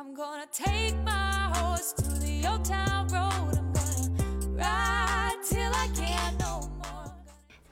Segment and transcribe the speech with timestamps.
[0.00, 3.58] I'm gonna take my horse to the old town road.
[3.58, 7.10] I'm gonna ride till I can't no more.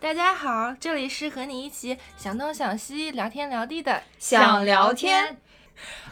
[0.01, 5.37] 大家好，这里是和你一起想东想西、聊天聊地的想聊天，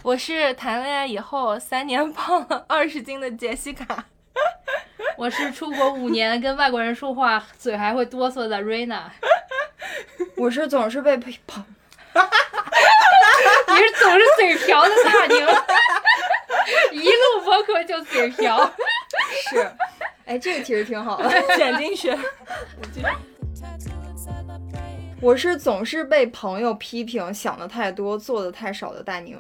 [0.04, 4.04] 我是谈恋爱以后三年胖了二十斤的杰西卡。
[5.18, 9.10] 我是出国五年跟外国人说话嘴还会哆嗦的瑞娜。
[10.38, 11.60] 我是总是被陪跑，
[12.14, 15.44] 你是总是嘴瓢的大宁，
[16.94, 18.72] 一录播客就嘴瓢。
[19.50, 19.70] 是，
[20.26, 21.28] 哎，这个其实挺好的。
[21.56, 22.16] 剪进去。
[25.20, 29.38] 我是总是被朋友批评想的太多，做的太少的大宁。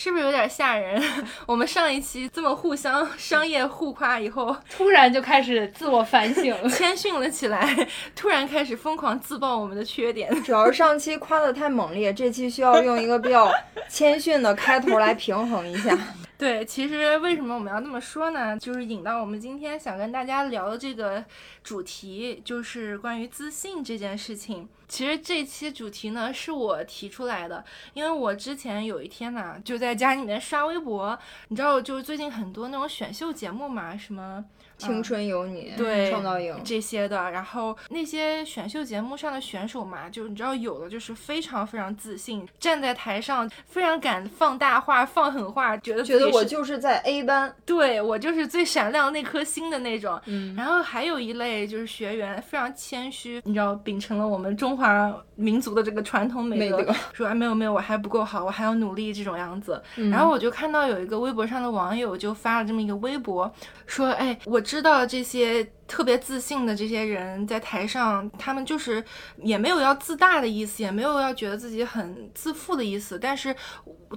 [0.00, 1.02] 是不是有点吓人？
[1.44, 10.32] 我们上一期这么互相 商业互夸以后， 突然就开始自我反省，谦逊了起来，突然开始疯狂自曝我们的缺点。
[10.44, 13.52] 主要是上期夸的太猛烈，这期需要用一个比较
[13.88, 15.98] 谦逊的开头来平衡一下。
[16.38, 18.56] 对，其实为什么我们要这么说呢？
[18.56, 21.24] 就是引到我们今天想跟大家聊的这个
[21.64, 24.68] 主题，就是关于自信这件事情。
[24.88, 31.16] 其实这期主题呢是我提出来的，因为我之前有一天呢就在家里面刷微博，
[31.48, 34.44] 你知道，就是最近很多那种选秀节目嘛，什么。
[34.78, 50.20] 青春有你，对创造营，这些的，然后那些选秀节目上的选手嘛，就你知道有的就是非常非常自信，站在台上非常敢放大话、放狠话，觉得觉得我就是在 A 班，对我就是最闪亮那颗星的那种。
[50.26, 59.82] 嗯然后还有一类就是学员非常谦虚，你知道，秉承了我们中华民族的这个传统美德，美德说啊没有没有，我还不够好，我还要努力这种样子。
[59.96, 63.52] 嗯然后我就看到有一个微博上的网友就发了这么一个微博，
[63.86, 65.66] 说，哎，我知道这些。
[65.88, 69.02] 特别自信的这些人在台上，他们就是
[69.38, 73.18] 也没有要自大的意思，也没有要觉得自己很自负的意思。
[73.18, 73.54] 但是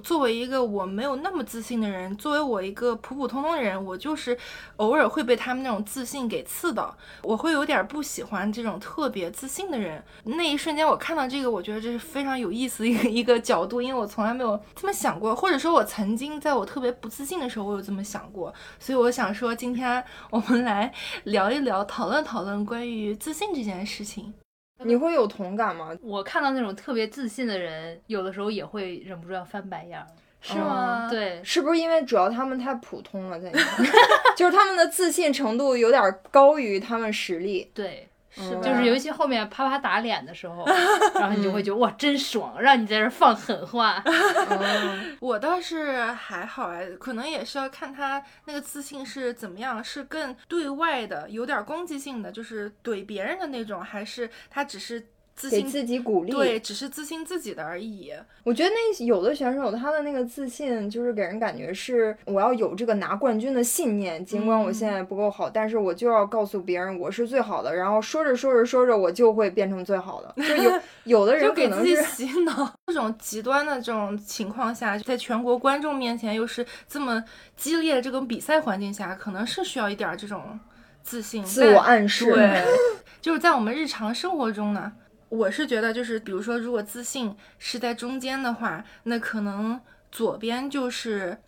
[0.04, 4.36] 作为一个我没有那么自信的人，作为我一个普普通通的人，我就是
[4.76, 10.02] 偶尔会被他们那种自信给刺到，我会有点不喜欢这种特别自信的人。
[10.24, 18.52] 那一瞬间，我看到这个，我觉得这是非常有意思的一个 一个角度，因为我从来没有这么想过，或者说，我曾经在我特别不自信的时候，我有这么想过。
[18.78, 20.92] 所以我想说，今天我们来
[21.24, 24.32] 聊一聊，讨论讨论关于自信这件事情。
[24.84, 25.96] 你会有同感吗？
[26.02, 30.06] 我看到那种特别自信的人，有的时候也会忍不住要翻白眼儿。
[30.40, 33.86] 是吗？，对，是不是因为主要他们太普通了，在你看
[34.36, 36.02] 就是他们的自信程度有点
[36.32, 37.70] 高于他们实力。
[37.72, 40.64] 对，是就是尤其后面啪啪打脸的时候，
[41.14, 44.02] 然后你就会觉得哇，真爽，让你在这儿放狠话。
[44.04, 55.06] 嗯， 我倒是还好哎，可能也是要看他那个自信是怎么样，是更对外的，有点攻击性的，就是怼别人的那种，还是他只是
[55.42, 56.30] 自信给自己鼓励。
[56.30, 58.12] 对，只是自信自己的而已。
[58.44, 67.74] 我觉得那有的选手他的那个自信，就是给人感觉是我要有这个拿冠军的信念，尽管我现在不够好，但是我就要告诉别人我是最好的。
[67.74, 70.32] 然后说着说着说着，我就会变成最好的。
[70.46, 77.22] 就有 有的人可就给自己能是洗脑，这种极端的这种情况下，在全国观众面前又是这么
[77.56, 80.58] 激烈的这种比赛环境下，可能是需要一点儿这种
[81.02, 82.32] 自信、自我暗示。
[82.32, 82.64] 对，
[83.20, 84.92] 就是在我们日常生活中呢，
[85.32, 91.38] 我是觉得就是，比如说，如果自信是在中间的话，那可能左边就是，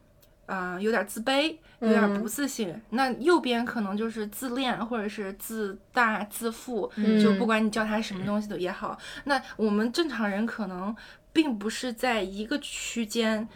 [0.46, 8.96] 啊、有点自卑，有点嗯不自信；那右边可能就是自恋或者是自大、自负，嗯就不管你叫他什么东西都也好。
[9.24, 10.96] 那我们正常人可能
[11.34, 13.46] 并不是在一个区间。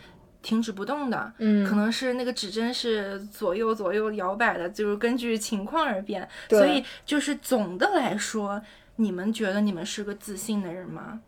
[0.40, 6.26] 停止不动的，嗯可能是那个指针是左右左右摇摆的，就是根据情况而变。
[6.48, 8.62] 所以就是总的来说，
[9.00, 11.20] 你们觉得你们是个自信的人吗？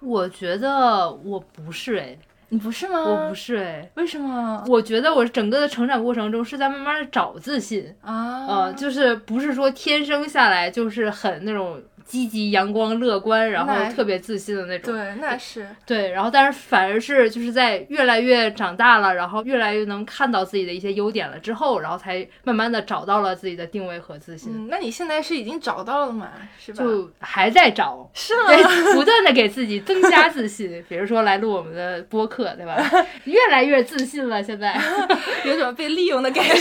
[0.00, 2.18] 我觉得我不是哎，
[2.50, 2.98] 你不是吗？
[3.00, 3.90] 我不，是哎。
[3.94, 8.46] 为什么我觉得我整个的成长过程中是在慢慢的找自信，啊？
[8.46, 14.94] 呃，就是不是说天生下来就是很那种积极、阳光、乐观，然后特别自信的那种。
[14.94, 26.30] 对，那是对，然后但是反而是就是在越来越长大了，然后越来越能看到自己的一些优点了之后，然后才慢慢的找到了自己的定位和自信，嗯，那你现在是已经找到了嘛？
[26.58, 26.82] 是吧？
[26.82, 28.48] 就还在找，是吗？
[28.54, 32.76] 对，不断的给自己增加自信， 比如说来录我们的播客，对吧？
[33.24, 34.80] 越来越自信了，现在。
[35.44, 36.52] 有种被利用的感觉。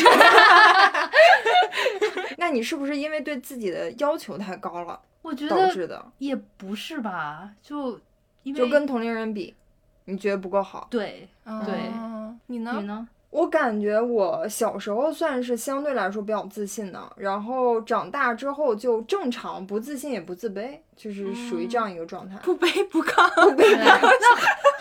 [2.38, 6.12] 那你是不是因为对自己的要求太高了导我觉得致的？
[6.18, 8.00] 也不是吧，就
[8.44, 9.56] 因为就跟同龄人比，
[10.06, 10.88] 你觉得不够好？
[10.89, 11.91] 对对对
[12.47, 12.77] 你呢？
[12.79, 13.07] 你呢？
[13.31, 23.27] 我感觉我小时候算是相对来说比较自信的，然后长大之后就正常，不自信也不自卑，就是属于这样一个状态，不卑不亢。
[23.35, 24.35] 不卑不亢，那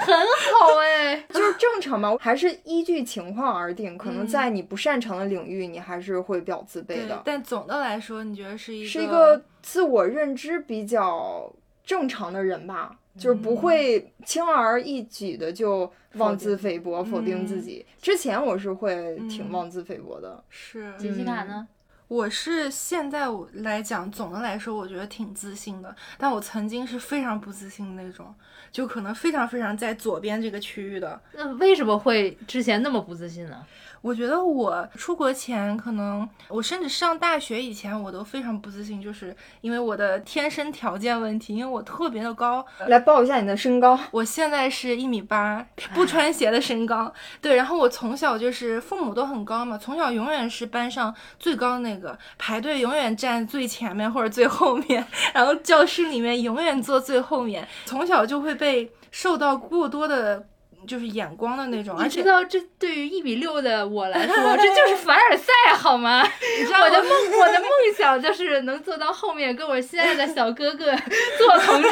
[0.05, 3.97] 很好哎， 就是正常吧，还是依据情况而定。
[3.97, 11.52] 可能嗯在你不擅长的领域，你还是会比较自卑的，，但总的来说，你觉得是一个是一个自我认知比较
[11.85, 12.97] 正常的人吧。
[13.17, 17.85] 就是不会轻而易举的就妄自菲薄、否定自己。
[18.01, 21.67] 之前我是会挺嗯妄自菲薄的，是杰西卡呢？
[22.09, 25.95] 我是现在我来讲，总的来说，我觉得挺自信的。
[26.19, 28.35] 但我曾经是非常不自信的那种，
[28.73, 31.21] 就可能非常非常在左边这个区域的。
[31.35, 33.65] 那为什么会之前那么不自信呢？
[34.02, 43.99] 我觉得我出国前，可能我甚至上大学以前，我都非常不自信，就是因为我的天生条件问题，因为我特别的高，来报一下你的身高。
[44.11, 47.12] 我现在是一米八，不穿鞋的身高。
[47.43, 60.47] 对，然后我从小就是父母都很高嘛，从小永远是班上最高的那个，排队永远站最前面或者最后面，然后教室里面永远坐最后面，从小就会被受到过多的。
[60.87, 66.23] 就是眼光的那种，而且你知道，这对于一米六的我来说，这就是凡尔赛，好吗？
[66.59, 70.94] 你知道我的梦，我的梦想就是能坐到后面，跟我心爱的小哥哥
[71.38, 71.91] 做同桌，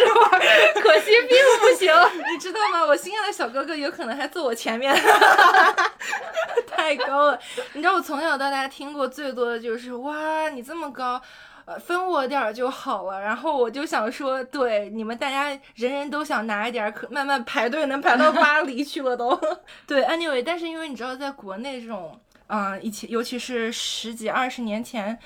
[0.82, 1.92] 可惜并不行。
[2.32, 2.84] 你知道吗？
[2.84, 4.94] 我心爱的小哥哥有可能还坐我前面，
[6.66, 7.38] 太高了。
[7.74, 11.20] 你知道我从小到大听过最多的就是哇，你这么高。
[11.68, 13.20] 呃，分我点儿就好了。
[13.20, 19.38] 然后我就想说，对你们大家人人都想拿一点儿，可慢慢排队能排到巴黎去了都。
[19.86, 25.18] 对，anyway，但是因为你知道，在国内这种，嗯、以前尤其是十几二十年前。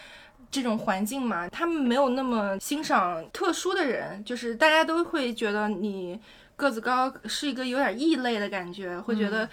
[0.50, 6.21] 这种环境嘛，他们没有那么欣赏特殊的人，就是大家都会觉得你
[6.56, 9.49] 个子高是一个有点异类的感觉，会觉得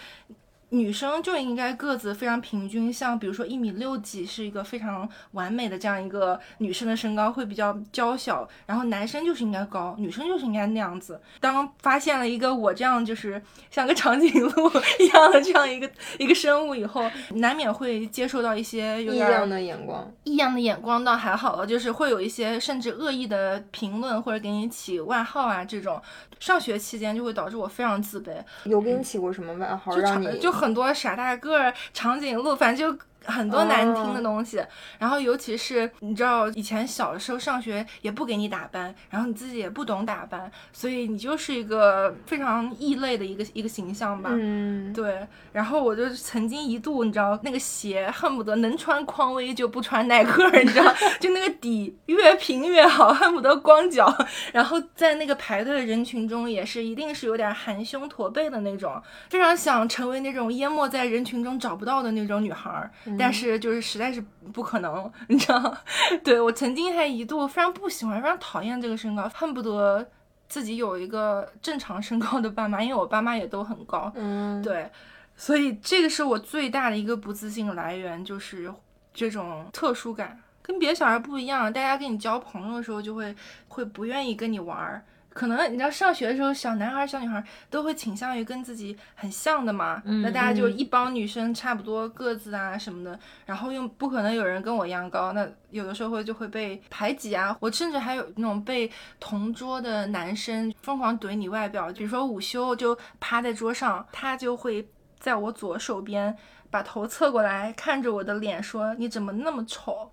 [0.70, 11.20] 女生就应该个子非常平均，像比如说一米六几是一个非常完美的这样一个女生的身高，会比较娇小，然后男生就是应该高，女生就是应该那样子。
[11.40, 17.04] 当发现了一个我这样就是像个长颈鹿一样的这样一个一个生物以后，
[17.36, 26.02] 难免会接受到一些有点异样的眼光，异样的眼光倒还好了，就是会有一些甚至恶意的评论或者给你起外号啊，这种。
[26.40, 28.32] 上学期间就会导致我非常自卑，
[28.64, 33.06] 有给你起过什么外号就让你很多傻大个儿、长颈鹿，反正就。
[33.30, 34.62] 很多难听的东西，
[34.98, 44.30] 然后尤其是你知道，以前小的时候上学也不给你打扮，然后你自己也不懂打扮，所以你就是一个非常异类的一个一个形象吧。
[44.34, 54.14] 嗯，对，然后我就曾经一度，你知道，那个鞋恨不得能穿匡威就不穿耐克，你知道， 就那个底越平越好，恨不得光脚。
[54.54, 64.24] 然后在那个排队的人群中，也是一定是有点含胸驼背的那种，非常想成为那种淹没在人群中找不到的那种女孩儿，但是就是实在是
[64.54, 65.78] 不可能， 你知道？
[66.24, 70.10] 对我曾经还一度非常不喜欢，非常讨厌这个身高，恨不得。
[70.48, 74.90] 自己有一个正常身高的爸妈，因为我爸妈也都很高，嗯，对，
[75.36, 78.74] 所以这个是我最大的一个不自信来源，就是
[79.14, 81.72] 这种特殊感，跟别的小孩不一样。
[81.72, 83.36] 大家跟你交朋友的时候，就会
[83.68, 85.06] 会不愿意跟你玩儿。
[85.40, 90.02] 可能你知道上学的时候，小男孩儿、小女孩儿都会倾向于跟自己很像的嘛。
[90.04, 97.56] 嗯那大家就嗯一帮女生差不多个子啊什么的，然后又不可能有人跟我一样高，那有的时候会就会被排挤啊。
[97.62, 104.86] 我甚至还有那种被同桌的男生疯狂怼你外表，比如说午休就趴在桌上，他就会
[105.20, 106.36] 在我左手边
[106.70, 110.12] 把头侧过来看着我的脸说：“你怎么那么丑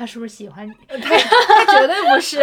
[0.00, 1.16] 他是不是喜欢你？？” 他
[1.64, 2.42] 他绝对不是。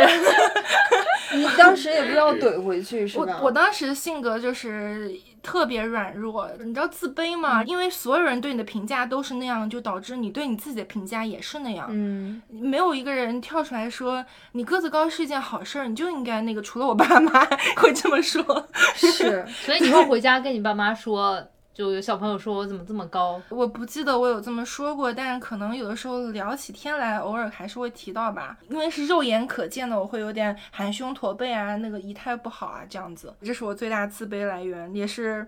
[1.34, 3.40] 你当时也不知道怼回去是我吧？
[3.42, 5.12] 我当时性格就是
[5.44, 7.62] 特别软弱，你知道自卑吗？
[7.66, 11.88] 因为所有人对你的评价都是那样，就导致你对你自己的评价也是那样。
[11.90, 16.62] 嗯，没有一个人跳出来说你个子高是一件好事儿，你就应该那个。
[16.62, 17.46] 除了我爸妈
[17.78, 21.42] 会这么说，是， 所以你会回家跟你爸妈说，
[21.78, 23.40] 就有小朋友说我怎么这么高？
[23.50, 28.58] 我不记得我有这么说过，但是可能有的时候聊起天来，偶尔还是会提到吧。
[28.68, 35.48] 因为是肉眼可见的，我会有点含胸驼背啊，那个仪态不好啊，这样子，这是我最大自卑来源，也是。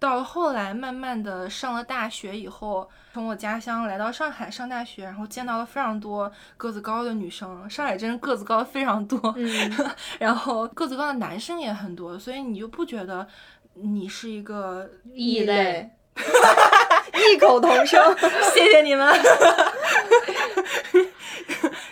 [0.00, 7.68] 到了后来，慢慢的上了大学以后，从我家乡来到上海上大学，然后见到了非常多个子高的女生。
[7.68, 9.48] 上海真是个子高的非常多，嗯，
[10.20, 13.26] 然后个子高的男生也很多，所以你就不觉得
[13.82, 18.16] 你是一个异类， 异口同声。
[18.52, 19.14] 谢谢你们。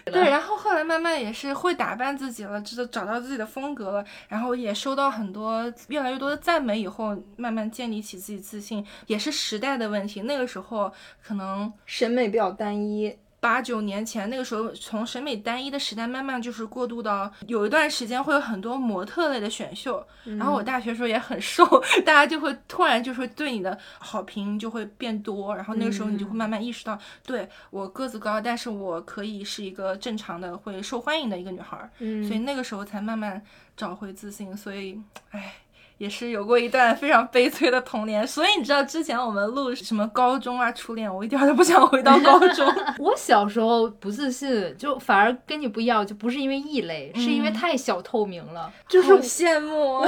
[0.04, 10.22] 对，然后后来慢慢也是会打扮自己了，知道找到自己的风格了，然后也收到很多越来越多的赞美，以后慢慢建立起自己自信，也是时代的问题。
[10.22, 13.18] 那个时候可能审美比较单一。
[13.38, 21.64] 八九年前那个时候，从审美单一的时代慢慢就是过渡到有一段时间会有很多模特类的选秀，然后我大学时候也很瘦，
[22.04, 32.24] 大家就会突然就会对你的好评就会变多，然后那个时候你就会慢慢意识到，对我个子高，但是我可以是一个正常的会受欢迎的一个女孩儿，嗯。
[32.26, 33.40] 所以那个时候才慢慢
[33.76, 35.00] 找回自信，所以，
[35.30, 35.54] 唉。
[35.98, 42.66] 也是有过一段非常悲催的童年，所以你知道之前我们录什么高中啊初恋，我一点儿都不想回到高中。
[42.98, 48.70] 我小时候不自信，就反而跟你不一样，就不是因为异类，是因为嗯太小透明了。
[48.88, 50.04] 就是好羡慕，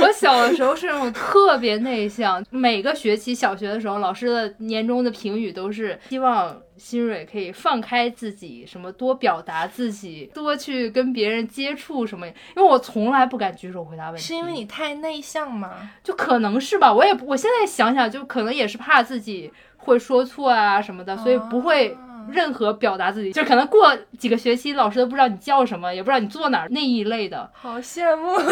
[0.00, 12.26] 我小的时候是那种特别内向，每个学期小学的时候，老师的年终的评语都是希望新蕊可以放开自己，什么多表达自己，多去跟别人接触什么。
[12.26, 15.90] 因为我从来不敢举手回答问题，是因为你太内向吗？
[16.04, 27.50] 就可能是吧，我也我现在想想，就可能也是怕自己会说错啊什么的，所以不会啊任何表达自己，就可能过几个学期，老师都不知道你叫什么，也不知道你坐哪儿那一类的。
[27.54, 28.36] 好羡慕。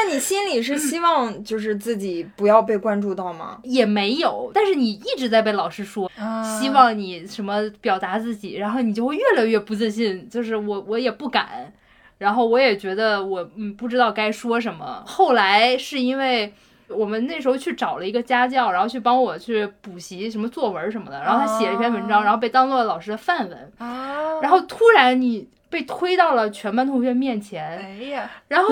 [0.00, 3.58] 那你心里是希望就是自己不要被关注到吗？
[3.64, 11.72] 也没有，但是你一直在被老师说，啊希望你什么表达自己，然后你就会越来越不自信，就是我我也不敢，
[12.18, 15.02] 然后我也觉得我嗯不知道该说什么。
[15.04, 16.54] 后来是因为
[16.88, 28.68] 我们那时候去找了一个家教，然后去帮我去补习什么作文什么的，然后他写了一篇文章，哦然后被当做老师的范文，啊，然后突然你被推到了全班同学面前，哎呀，然后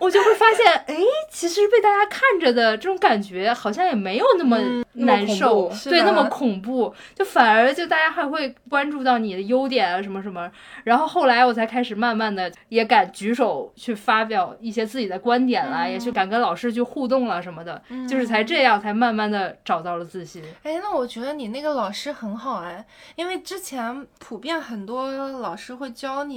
[0.00, 0.96] 我就会发现，哎，
[1.30, 4.58] 其实被大家看着的这种感觉，好像也没有那么
[4.94, 10.50] 难受，怖对，那么恐怖，就反而就大家还会关注到你的优点啊，什么什么。
[10.84, 20.42] 然后后来我才开始慢慢的也敢举手去发表一些自己的观点啦，也去敢跟老师去互动了什么的，就是才这样才慢慢的找到了自信。
[20.64, 22.84] 哎，那我觉得你那个老师很好哎，
[23.14, 26.31] 因为之前普遍很多老师会教你，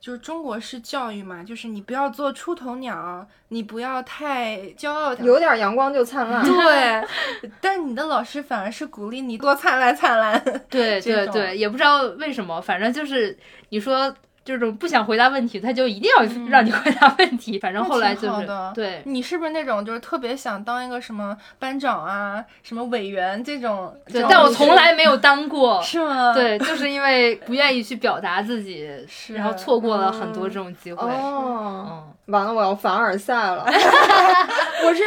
[0.00, 5.14] 就是中国式教育嘛，就是你不要做出头鸟，你不要太骄傲。
[5.14, 6.44] 有点阳光就灿烂。
[6.44, 7.02] 对，
[7.60, 10.38] 但你的老师反而是鼓励你多灿烂灿烂。
[10.68, 13.38] 对对对，也不知道为什么，反正就是
[13.70, 14.14] 你说。
[14.44, 17.58] 这种不想回答问题，他就一定要让你回答问题。
[17.58, 23.94] 反正后来就是对，你是不是那种就是特别想当一个什么班长啊、什么委员这种？
[24.06, 25.80] 对但我从来没有当过。
[25.82, 31.10] 是吗？，对，就是因为不愿意去表达自己， 是然后错过了很多这种机会。
[31.10, 33.64] 哦，嗯，完了，我要凡尔赛了。
[34.86, 35.02] 我是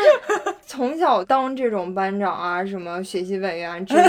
[0.65, 4.03] 从小当这种班长啊，什么学习委员之类。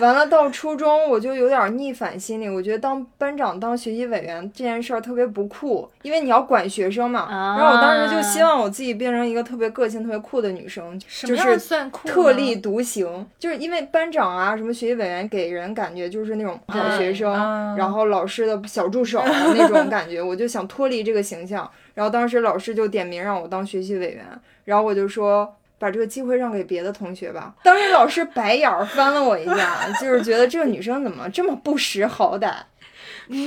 [0.00, 2.48] 完了到初中，我就有点逆反心理。
[2.48, 7.20] 我觉得当班长、当学习委员这件事儿特别不酷，因为你要管学生嘛。
[7.20, 12.06] 啊然后我当时就希望我自己变成一个特别个性、特别酷的女生，就是算酷？
[12.08, 13.26] 特立独行。
[13.38, 21.68] 就是因为班长啊，什么学习委员给人感觉就是那种好学生，嗯然后老师的小助手那种感觉，我就想脱离这个形象。
[21.98, 24.24] 然后当时老师就点名让我当学习委员，
[24.64, 25.52] 然后我就说。
[25.80, 27.54] 把这个机会让给别的同学吧。
[27.62, 32.52] 当时老师白眼儿翻了我一下， 就是觉得这个女生怎么这么不识好歹，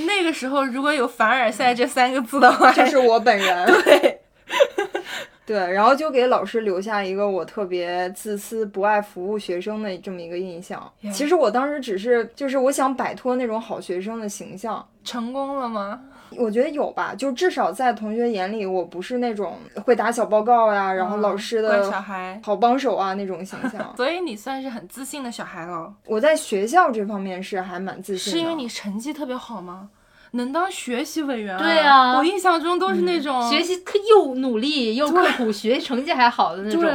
[0.07, 3.65] 那个时候如果有凡尔赛这三个字的话，就是我本人。
[3.83, 4.21] 对，
[5.45, 10.89] 对，然后就给老师留下一个我特别自私、不爱服务学生的这么一个印象。
[11.11, 14.87] 其实我当时只是就是我想摆脱那种好学生的形象。
[15.03, 15.99] 成功了吗？
[16.37, 23.93] 我觉得有吧，就至少在同学眼里，我不是那种会打小报告呀，然后老师的乖小孩，好帮手啊那种形象。
[23.97, 29.89] 所以你算是很自信的小孩了，我在学校这方面是还蛮自信的，是因为你成绩特别好吗？
[30.33, 36.81] 能当学习委员、对啊我印象中都是那种、学习刻又努力又刻苦，学习成绩还好的那种。
[36.81, 36.89] 对，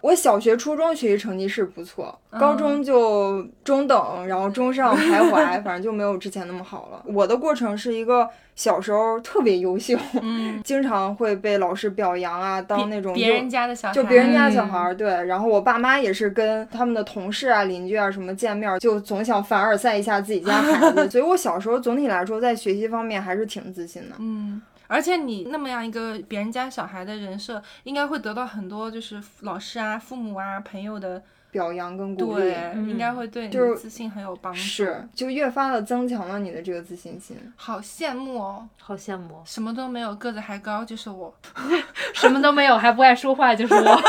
[0.00, 7.02] 我小学、初中学习成绩是不错，嗯高中就中等，然后中上徘徊，反正就没有之前那么好了。
[7.06, 24.16] 我的过程是一个小时候特别优秀，嗯，经常会被老师表扬啊，当那种别优人家的小孩，就别人家小嗯孩儿，对，然后我爸妈也是跟他们的同事啊、邻居啊什么见面，就总想凡尔赛一下自己家孩子， 所以我小时候总体来说在学习方面还是挺自信的。
[24.18, 34.58] 嗯，而且你那么样一个别人家小孩的人设，应该会得到很多就是老师啊、父母啊、朋友的表扬跟鼓励应该会对你的自信很有帮助。
[34.58, 37.36] 是，就越发的增强了你的这个自信心。
[37.54, 41.32] 好羡慕哦，好羡慕，什么都没有，个子还高，就是我。
[42.14, 44.00] 什么都没有还不爱说话，就是我。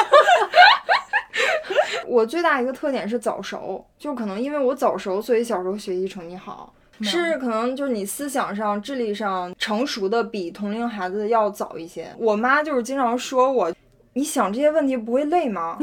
[2.07, 6.73] 我最大一个特点是早熟，就可能因为我早熟，所以小时候学习成绩好。
[7.03, 12.07] 是可能就是你思想上、智力上成熟的比同龄孩子要早一些。
[12.17, 13.71] 我妈就是经常说我，
[14.13, 15.77] 你想这些问题不会累吗？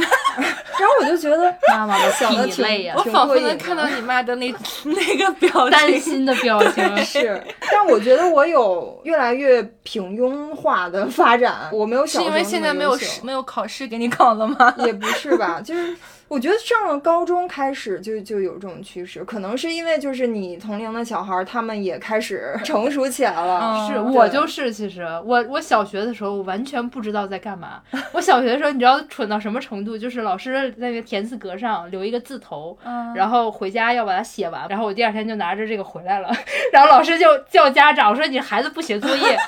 [0.78, 4.54] 然后我就觉得妈妈的想的挺累呀我仿佛能看到你妈的那
[4.85, 5.99] 那个表情担。
[6.00, 6.96] 心的表情。
[6.99, 7.42] 是，
[7.73, 14.75] 但我觉得我有越来越平庸化的发展，我没有是因为现在没有没有考试给你考了吗？
[14.85, 15.96] 也不是吧，就是
[16.28, 23.61] 我觉得上了高中开始就就有这种趋势，可能是因为就是你同龄的小孩儿他们也开始 成熟起来了。
[23.62, 27.80] 嗯是我就是，其实我我小学的时候，我完全不知道在干嘛。
[28.12, 29.97] 我小学的时候，你知道蠢到什么程度？
[29.97, 36.28] 就是老师在那个田字格上留一个字头，嗯然后回家要把它写完，然后我第二天就拿着这个回来了，
[36.73, 39.38] 然后老师就叫家长说你孩子不写作业。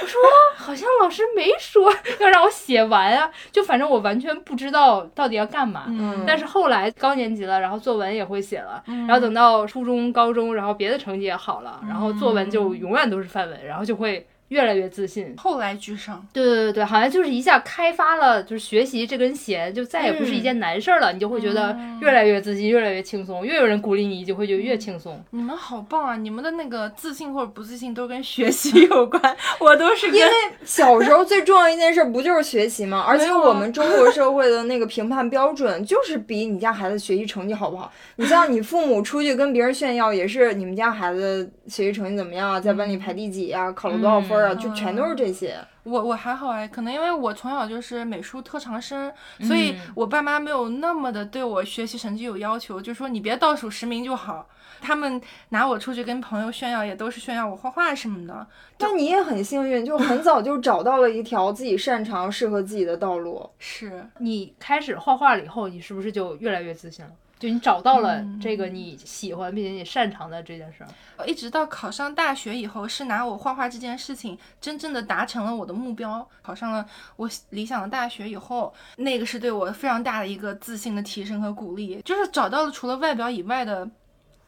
[0.00, 0.20] 我说
[0.56, 5.84] 好像老师没说 要让我写完啊，就反正我完全不知道到底要干嘛。
[5.88, 6.24] 嗯。
[6.26, 15.34] 但是后来高年级了，然后作文也会写了，然后等到初中、高中，然后别的成绩也好了，然后作文就永远都是范文，然后就会越来越自信。
[15.38, 25.18] 后来居上，对对对对，好像就是一下开发了，就是学习这根弦，就再也不是一件难事儿了，你就会觉得越来越自信，越来越轻松，越有人鼓励你，你就会觉得越轻松。
[25.30, 26.16] 你们好棒啊！
[26.16, 29.20] 你们的那个自信或者不自信都跟学习有关，
[29.58, 30.30] 我都是因为
[30.64, 33.02] 小时候最重要一件事不就是学习吗？
[33.08, 37.90] 而且我们中国社会的那个评判标准就是比你家孩子学习成绩好不好。
[38.16, 45.56] 你像你父母出去跟别人炫耀，也是你们家孩子学习成绩怎么样啊，在班里排第几啊，考了多少分啊，就全都是这些。
[45.84, 54.48] 我我还好哎，可能因为我从小就是美术特长生，所以我爸妈没有那么的对我学习成绩有要求，就说你别倒数十名就好。
[54.80, 55.20] 他们
[55.50, 58.46] 拿我出去跟朋友炫耀，也都是炫耀我画画什么的。
[58.76, 63.48] 但你也很幸运，就很早就找到了一条自己擅长、适合自己的道路。
[63.58, 67.12] 是，你开始画画了以后，你是不是就越来越自信了？
[67.42, 71.26] 就你找到了这个你喜欢并且你擅长的这件事儿。
[71.26, 83.90] 一直到考上大学以后，是拿我画画这件事情真正的达成了我的目标，考上了我理想的大学以后，那个是对我非常大的一个自信的提升和鼓励，就是找到了除了外表以外的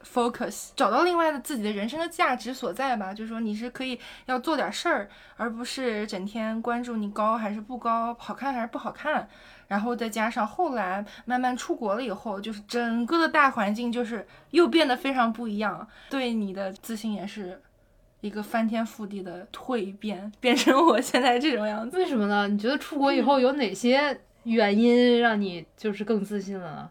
[0.05, 3.13] focus，找到另外的自己的人生的价值所在吧。
[3.13, 9.29] 就是说你是可以要做点事儿，而不是整天关注你高还是不高，好看还是不好看。
[9.69, 17.61] 然后再加上后来慢慢出国了以后，就是整个的大环境就是又变得非常不一样，对你的自信也是
[18.21, 21.97] 一个翻天覆地的蜕变，变成我现在这种样子。
[21.97, 22.49] 为什么呢？
[22.49, 26.91] 你觉得出国以后有哪些原因让你就是更自信了呢？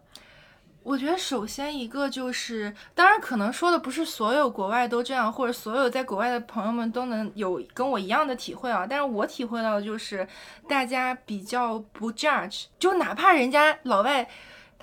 [0.83, 8.85] 我觉得首先一个就是，当然可能说的不是所有国外都这样，或者所有在国外的朋友们都能有跟我一样的体会啊。
[8.87, 10.27] 但是我体会到的就是，
[10.67, 14.29] 大家比较不 judge，就哪怕人家老外。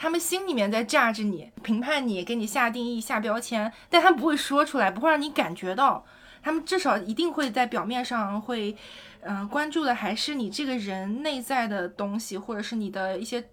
[0.02, 6.02] 他们心里面在 judge 你、评判你、给你下定义、下标签，但他们不会说出来，不会让你感觉到。
[6.42, 8.74] 他们至少一定会在表面上会，
[9.20, 13.46] 嗯、关注的还是你这个人内在的东西，或者是你的一些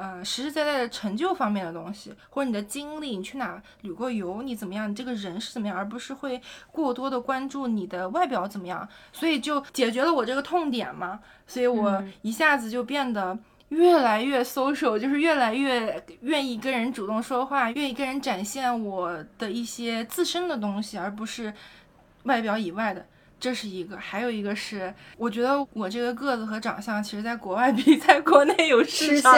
[0.00, 6.40] 呃实实在在的成就方面的东西，或者你的经历，你去哪旅过游，你怎么样，你这个人是怎么样，而不是会
[6.72, 8.88] 过多的关注你的外表怎么样。
[9.12, 13.38] 所以就解决了我这个痛点嘛，所以我嗯一下子就变得。
[13.70, 21.54] 越来越 social，就是越来越愿意跟人主动说话，愿意跟人展现我的一些自身的东西，而不是
[22.24, 23.06] 外表以外的。
[23.40, 29.34] 这是一个，还有一个是，我觉得我这个个子和长相，其实在国外比 在国内有市实场。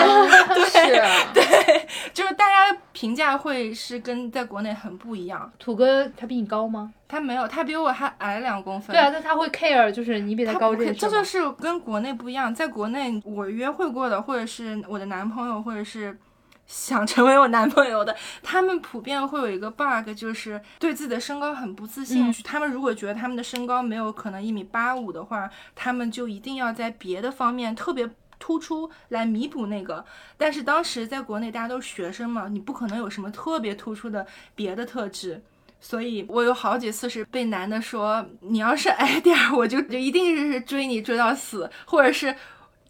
[0.69, 0.93] 现是，
[1.33, 5.51] 对，就是大家的评价会是跟在国内很不一样。
[5.59, 6.93] 土哥他比你高吗？
[7.07, 8.95] 他没有，他比我还矮两公分。
[8.97, 12.53] 对啊，但他会 care 就是你比他高他不会，这件事吗这就是跟国内不一样。
[12.55, 16.19] 在国内，我约会过的，或者是我的男朋友，或者是
[16.67, 22.29] 想成为我男朋友的，他们普遍会有一个 bug，就是对自己的身高很不自信。
[22.29, 28.11] 嗯他们如果觉得他们的身高没有可能一米八五的话，他们就一定要在别的方面特别。
[28.45, 30.05] 突出来弥补那个，
[30.37, 35.41] 但是当时在国内大家都是学生嘛，你不可能有什么特别突出的别的特质，
[35.79, 42.35] 所以我有好几次是被男的说，你要是矮点儿，我就就一定是追你追到死，或者是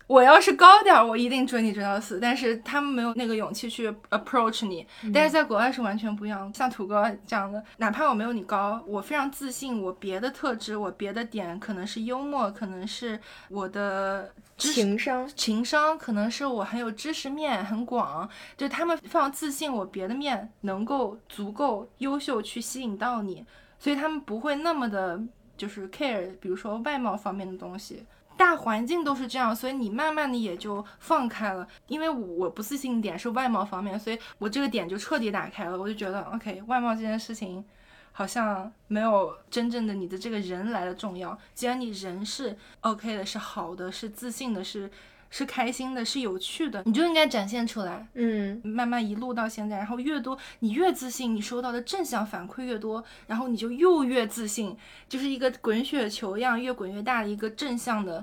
[0.07, 2.19] 我要是高点儿，我一定追你追到死。
[2.21, 6.53] 但是他们没有那个勇气去 approach 你，但是在国外是完全不一样。
[6.53, 15.27] 像土哥讲的，哪怕我没有你高，我非常自信，我别的特质，我别的点可能是幽默，可能是我的情商。
[15.35, 23.45] 情商可能是我很有知识面很广，就他们非常自信，我别的面能够足够优秀去吸引到你，
[23.79, 25.21] 所以他们不会那么的，
[25.57, 28.05] 就是 care，比如说外貌方面的东西。
[28.37, 31.67] 大环境都是这样，所以你慢慢的也就放开了。
[31.87, 35.79] 因为我不自信点是外貌方面，所以我这个点就彻底打开了。
[35.79, 37.65] 我就觉得，OK，外貌这件事情
[38.13, 41.39] 好像没有真正的你的这个人来的重要。
[41.55, 44.91] 既然你人是 OK 的，是好的，是自信的，是
[45.35, 48.07] 是开心的，是有趣的，你就应该展现出来。
[48.13, 54.77] 嗯，慢慢一路到现在，然后越多你越自信，你收到的正向反馈越多，然后你就又越自信，
[55.09, 58.23] 就是一个滚雪球一样越滚越大的一个正向的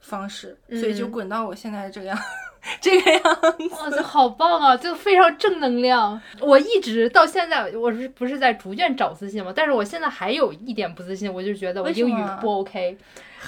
[0.00, 2.18] 方式，所以就嗯滚到我现在这个样，
[2.80, 3.68] 这个样子。
[3.68, 4.74] 哇，这好棒啊！
[4.74, 6.18] 就非常正能量。
[6.40, 9.52] 我一直到现在，我是不是在逐渐找自信嘛？
[9.54, 12.96] 但是我现在还有一点不自信，我就觉得我英语不 OK。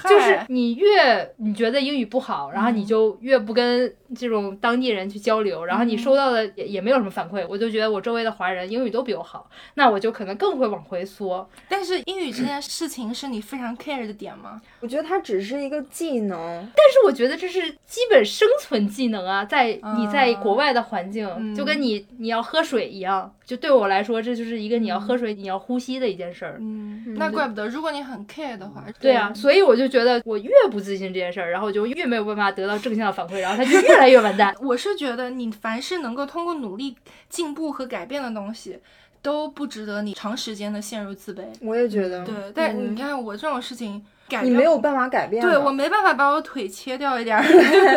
[0.03, 2.85] 就是你越你觉得英语不好，然后你嗯。
[2.85, 11.49] 就越不跟这种当地人去交流，然后你嗯收到的也也没有什么反馈，我就觉得我周围的华人英语都比我好，那我就可能更会往回缩。
[11.67, 14.61] 但是英语这件事情是你非常 care 的点吗？
[14.79, 16.37] 我觉得它只是一个技能，
[16.75, 26.57] 但是我觉得这是基本生存技能啊，在你在国外的环境，嗯就跟你你要喝水一样，就对我来说，这就是一个你要喝水、你要呼吸的一件事儿。
[26.59, 34.55] 嗯，那怪不得，如果你很 care 的话，对啊，所以我就觉得我越不自信这件事儿，然后我就越没有办法得到正向的反馈，然后他就越来越完蛋。
[34.61, 36.95] 我是觉得你凡是能够通过努力
[37.29, 38.79] 进步和改变的东西，
[39.21, 41.43] 都不值得你长时间的陷入自卑。
[41.61, 42.25] 我也觉得。
[42.25, 47.43] 对，但嗯你看我这种事情，改你没有办法改变，对我没办法把我腿切掉一点儿？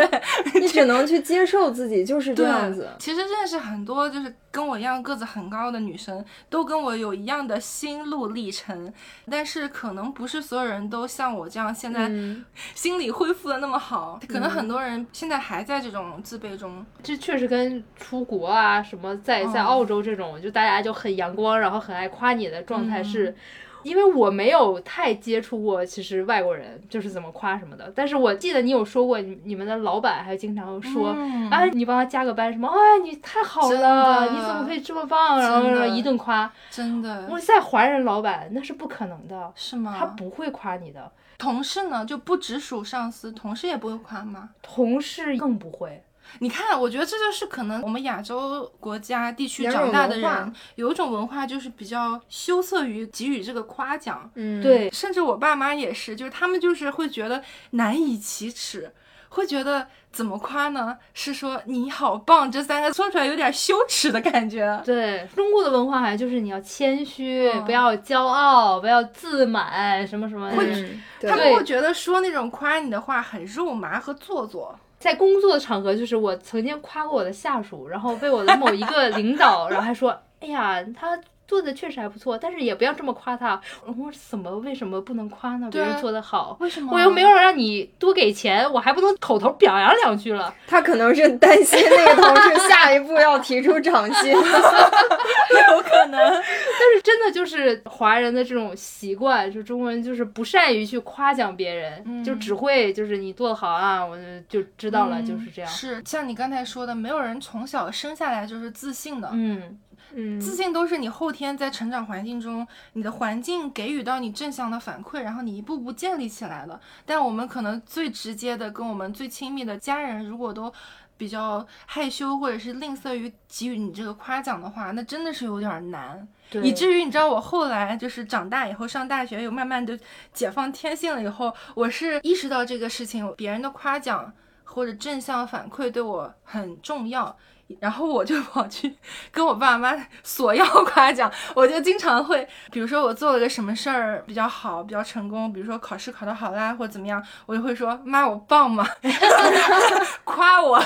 [0.61, 2.91] 你只能去接受自己就是这样子。
[2.99, 8.93] 其实认识很多就是跟我一样个子很高的女生，都跟我有一样的心路历程，
[9.31, 12.45] 但是可能不是所有人都像我这样现在嗯，
[12.75, 16.85] 心理恢复的那么好，可能很多人现在还在这种自卑中。
[17.03, 23.37] 这确实跟出国啊什么在在哦澳洲这种，就大家就很阳光，然后很爱夸你的状态嗯是。
[23.85, 27.93] 因为我没有太接触过，其实外国人就是怎么夸什么的。
[27.95, 35.39] 但是我记得你有说过，你你们的老板还经常说，嗯哎，你帮他加个班什么，哎，你太好了，你怎么可以这么棒？
[35.39, 36.51] 然后一顿夸。
[36.71, 39.95] 真的我在华人老板那是不可能的，是吗？
[39.97, 44.51] 他不会夸你的，同事呢就不直属上司，同事也不会夸吗？
[44.63, 46.03] 同事更不会。
[46.41, 54.31] 你看，我觉得这就是可能我们亚洲国家地区长大的人有一种文化，就是比较羞涩于给予这个夸奖。
[54.35, 58.93] 嗯，对，甚至我爸妈也是，就是他们就是会觉得难以启齿，
[59.29, 60.97] 会觉得怎么夸呢？
[61.13, 64.81] 是说你好棒这三个说出来有点羞耻的感觉。
[64.85, 70.57] 对，中国的文化好像就是你要谦虚，嗯不要骄傲，不要自满，什么什么的。
[70.63, 74.79] 嗯，对他们会觉得说那种夸你的话很肉麻和做作。
[74.97, 85.69] 在工作的场合，就是我曾经夸过我的下属，然后被我的某一个领导，然后还说：“哎呀，他做的确实还不错，但是也不要这么夸他。”我说：“怎么为什么不能夸呢？
[85.71, 86.93] 别人做的好。”为什么？
[86.95, 90.55] 我又没有让你多给钱，我还不能口头表扬两句了。
[90.67, 94.33] 他可能是担心那个同事下一步要提出涨薪。
[94.35, 96.19] 有可能。
[96.21, 104.17] 但是真的就是华人的这种习惯，就中国人就是不善于去夸奖别人，嗯就只会就是你做的好啊，我
[104.49, 105.71] 就知道了，就是这样。
[105.71, 109.31] 是像你刚才说的，没有人从小生下来就是自信的。
[109.33, 109.79] 嗯，
[110.17, 116.81] 嗯，自信都是你后天在成长环境中，你的环境给予到你正向的反馈，然后你一步步建立起来的。
[117.05, 120.73] 但我们可能最直接的跟我们最亲密的家人，如果都
[121.17, 126.27] 比较害羞或者是吝啬于给予你这个夸奖的话，那真的是有点儿难。
[126.63, 129.99] 以至于你知道，我后来就是长大以后上大学，有慢慢的
[130.33, 137.37] 解放天性了以后，我是意识到这个事情，别人的夸奖或者正向反馈对我很重要。
[137.81, 138.95] 然后我就跑去
[139.31, 148.87] 跟我爸妈索要 夸奖，我就经常会，比如说我做了个什么事儿比较好，比较成功，比如说考试考得好啦，或者怎么样，我就会说妈我棒嘛？
[150.25, 150.79] 夸我，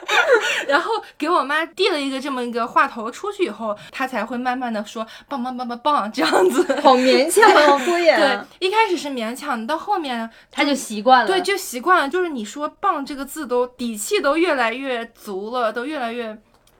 [0.68, 6.80] 然后给我妈递了一个这么一个话头出去以后，她才会慢慢的说棒棒棒棒棒这样子。
[6.80, 8.16] 好勉强，好敷衍。
[8.16, 11.26] 对，一开始是勉强，到后面她就习惯了。
[11.26, 16.13] 对，就习惯了，就是你说“棒”这个字都底气都越来越足了，都越来越，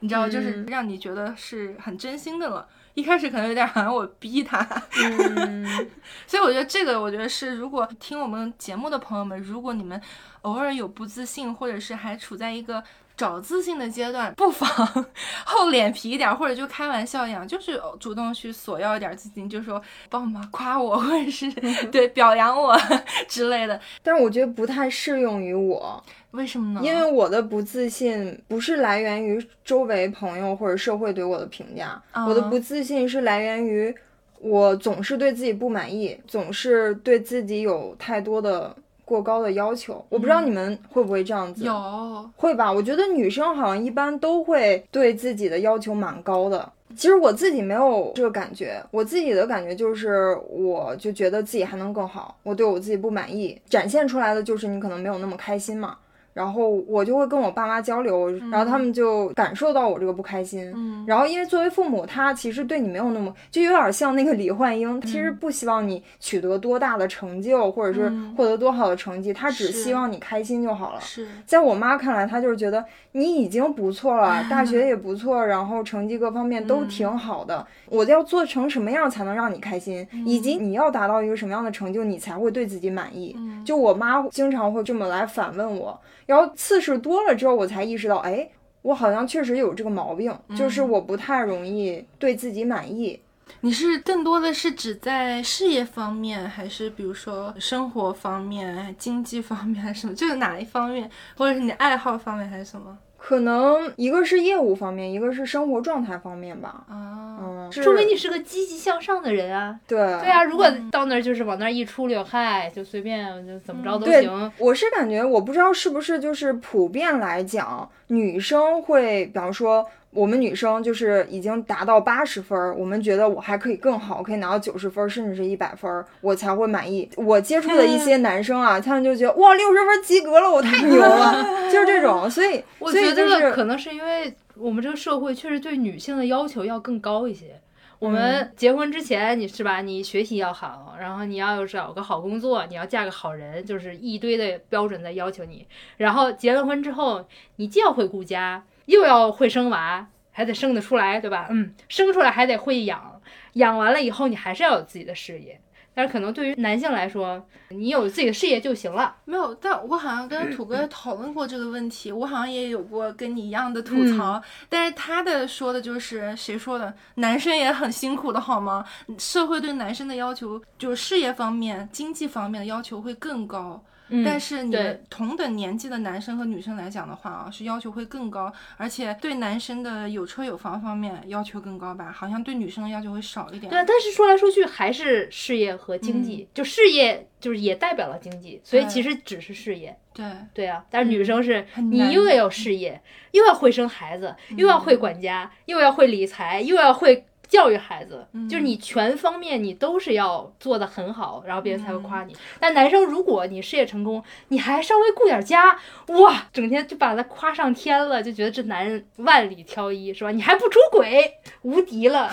[0.01, 0.67] 你知道，就是嗯。
[0.67, 2.67] 让你觉得是很真心的了。
[2.95, 4.65] 一开始可能有点好像我逼他，
[5.03, 5.67] 嗯，
[6.29, 10.01] 所以我觉得这个，我觉得是如果听我们节目的朋友们，如果你们
[10.43, 12.81] 偶尔有不自信，或者是还处在一个
[13.17, 14.69] 找自信的阶段，不妨
[15.47, 21.51] 厚脸皮一点，或者就开玩笑一样，就是主动去索要一点自信，就说帮忙夸我，或者是
[21.93, 22.77] 对表扬我
[23.29, 23.81] 之类的。
[24.03, 26.81] 但是我觉得不太适用于我，为什么呢？
[26.85, 33.95] 因为我的不自信不是来源于周围朋友或者社会对我的评价，啊我的不自信是来源于
[34.41, 38.75] 我总是对自己不满意，总是对自己有太多的
[39.05, 40.05] 过高的要求。
[40.09, 42.73] 我不知道你们会不会这样子，有，会吧？
[42.73, 46.73] 我觉得女生好像一般都会对自己的要求蛮高的。
[46.97, 55.97] 其实我自己没有这个感觉，我自己的感觉就是，我就觉得自己还能更好，我对我自己不满意，展现出来的就是你可能没有那么开心嘛。
[56.35, 60.71] 然后我就会跟我爸妈交流，然后他们就感受到我这个不开心。
[60.77, 71.01] 嗯，然后因为作为父母，他其实对你没有那么，就有点像那个李焕英，其实不希望你取得多大的成就，或者是嗯获得多好的成绩，他只希望你开心就好了。
[71.01, 77.65] 是，在我妈看来，她就是觉得你已经不错了，大学 也不错，然后成绩各方面都挺好的。
[77.89, 83.37] 我要做成什么样才能让你开心，以及你要达到一个什么样的成就，你才会对自己满意。
[83.65, 88.49] 就我妈经常会这么来反问我，然后次数多了之后，我才意识到，哎，
[88.83, 93.21] 我好像确实有这个毛病，就是我不太容易对自己满意。
[93.61, 100.15] 你是更多的是指在事业方面，还是比如说生活方面、经济方面，还是什么？
[100.15, 102.97] 就是哪一方面，或者是你的爱好方面，还是什么？
[103.27, 106.85] 可能一个是业务方面，一个是生活状态方面吧。
[106.91, 109.81] 啊，嗯，说明你是个积极向上的人啊。
[109.87, 114.53] 对对啊，如果到那儿就是往那儿一出溜，嗨，就随便就怎么着都对行。
[114.59, 127.11] 我是感觉，我不知道是不是就是普遍来讲，女生会，比方说我们女生就是已经达到八十分儿，我们觉得我还可以更好，可以拿到九十分，甚至是一百分儿，我才会满意。
[127.17, 132.31] 我接触的一些男生啊，他们就觉得哇，六十分及格了，我太牛了， 就是这种。
[132.31, 137.61] 所以，我觉得就是可能是因为我们这个社会确实对女性的要求要更高一些。
[138.01, 139.81] 我嗯们结婚之前，你是吧？
[139.81, 145.67] 你学习要好，然后你要找个好工作，你要嫁个好人，就是一堆的标准在要求你。
[145.97, 147.25] 然后结了婚之后，
[147.57, 151.49] 你既要会顾家，又要会生娃，还得生得出来，对吧？
[151.51, 153.21] 嗯，生出来还得会养，
[153.55, 155.61] 养完了以后你还是要有自己的事业。
[155.97, 159.15] 但是可能对于男性来说，你有自己的事业就行了。
[159.27, 168.85] 没有，但我好像跟土哥讨论过这个问题，我好像也有过跟你一样的吐嗯槽，但是他的说的就是谁说的，男生也很辛苦的好吗？
[169.19, 173.81] 社会对男生的要求，就是事业方面、经济方面的要求会更高。
[174.09, 182.13] 嗯但是你们同等年纪的男生和女生来讲的话啊，是要求会更高，而且对男生的有车有房方面要求更高吧？
[182.15, 183.71] 好像对女生的要求会少一点。
[183.71, 189.97] 对啊，但是说来说去还是事业和经济，就事业就是也代表了经济，所以其实只是事业。
[190.13, 193.01] 对对啊，但是女生是你又要有事业，
[193.33, 202.35] 又要会生孩子，又要会管家，又要会理财，又要会教育孩子，就是你全方面你都是要做的很好，然后别人才会夸你。
[202.59, 210.33] 但男生如果你事业成功，你还稍微顾点家，哇，整天就把他夸上天了，就觉得这男人万里挑一，是吧？
[210.33, 212.29] 你还不出轨，无敌了。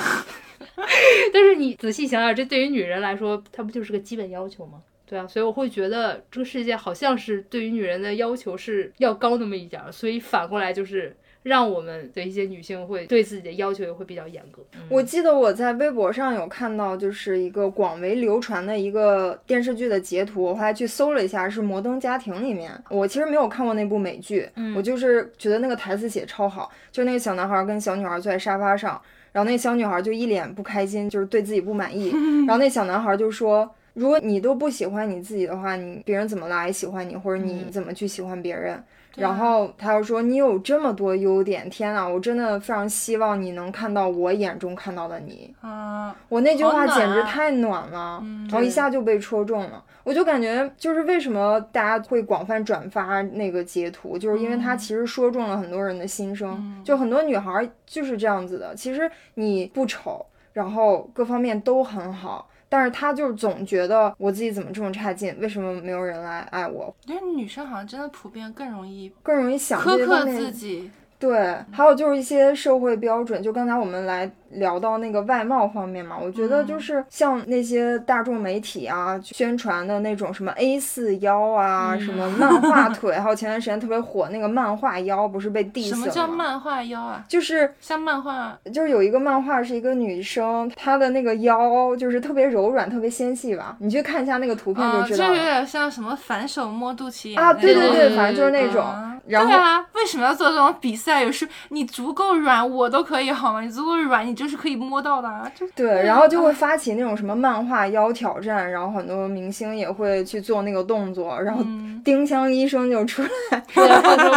[1.32, 4.82] 但是你仔细想想，这对于女人来说，它不就是个基本要求吗？
[5.06, 14.62] 对啊，所以我会觉得这个世界好像是对于女人的要求是要高那么一点儿，所以反过来就是让我们的一些女性会对自己的要求也会比较严格。
[14.74, 22.72] 嗯我记得我在微博上有看到，就是一个广为流传的一个电视剧的截图，我后来去搜了一下，是《摩登家庭》里面。
[22.90, 29.02] 我其实没有看过那部美剧，我就是觉得那个台词写超好，就那个小男孩跟小女孩坐在沙发上，
[29.32, 32.10] 然后那小女孩就一脸不开心，就是对自己不满意，
[32.46, 33.70] 然后那小男孩就说。
[33.94, 38.82] 如果你都不喜欢你自己的话，你别人怎么来喜欢你，或者你怎么去喜欢别人？
[39.17, 45.54] 然后他又说：“你有这么多优点，天呐，我真的非常希望你能看到我眼中看到的你。
[45.62, 49.84] 啊，”我那句话简直啊太暖了，嗯然后一下就被戳中了。
[50.04, 56.82] 我就感觉，就是为什么大家会广泛转发那个截图，就是因为嗯它其实说中了很多人的心声。
[56.84, 62.47] 就很多女孩儿就是这样子的，其实你不丑，然后各方面都很好。
[62.72, 66.86] 但是她就是总觉得我自己怎么这么差劲，为什么没有人来爱我？
[66.86, 70.90] 我觉得女生好像真的普遍更容易更容易想苛刻自己。
[71.22, 86.08] 对，还有就是一些社会标准，就刚才我们来聊到那个外貌方面嘛，我觉得就是像那些大众媒体啊宣传的那种什么 A 四腰啊，什么漫画 腿，还有前段时间特别火那个漫画腰，不是被 diss 什么？
[86.10, 87.24] 叫漫画腰啊？
[87.28, 95.34] 就是像漫画就是有一个漫画是一个女生，她的那个腰就是特别柔软、特别纤细吧，你去看一下那个图片啊，就知道了。
[95.36, 98.84] 这有点像什么反手摸肚脐眼啊，对对对，反正就是那种。
[98.84, 101.11] 啊然后对啊，为什么要做这种比赛？
[101.19, 103.62] 有时你足够软，我都可以好吗？
[103.62, 105.52] 你足够软，你就是可以摸到的啊。
[105.54, 113.21] 就对，然后就会发起那种什么漫画腰挑战，然后很多明星也会去做那个动作，然后嗯丁香医生就出
[113.52, 113.84] 来， 说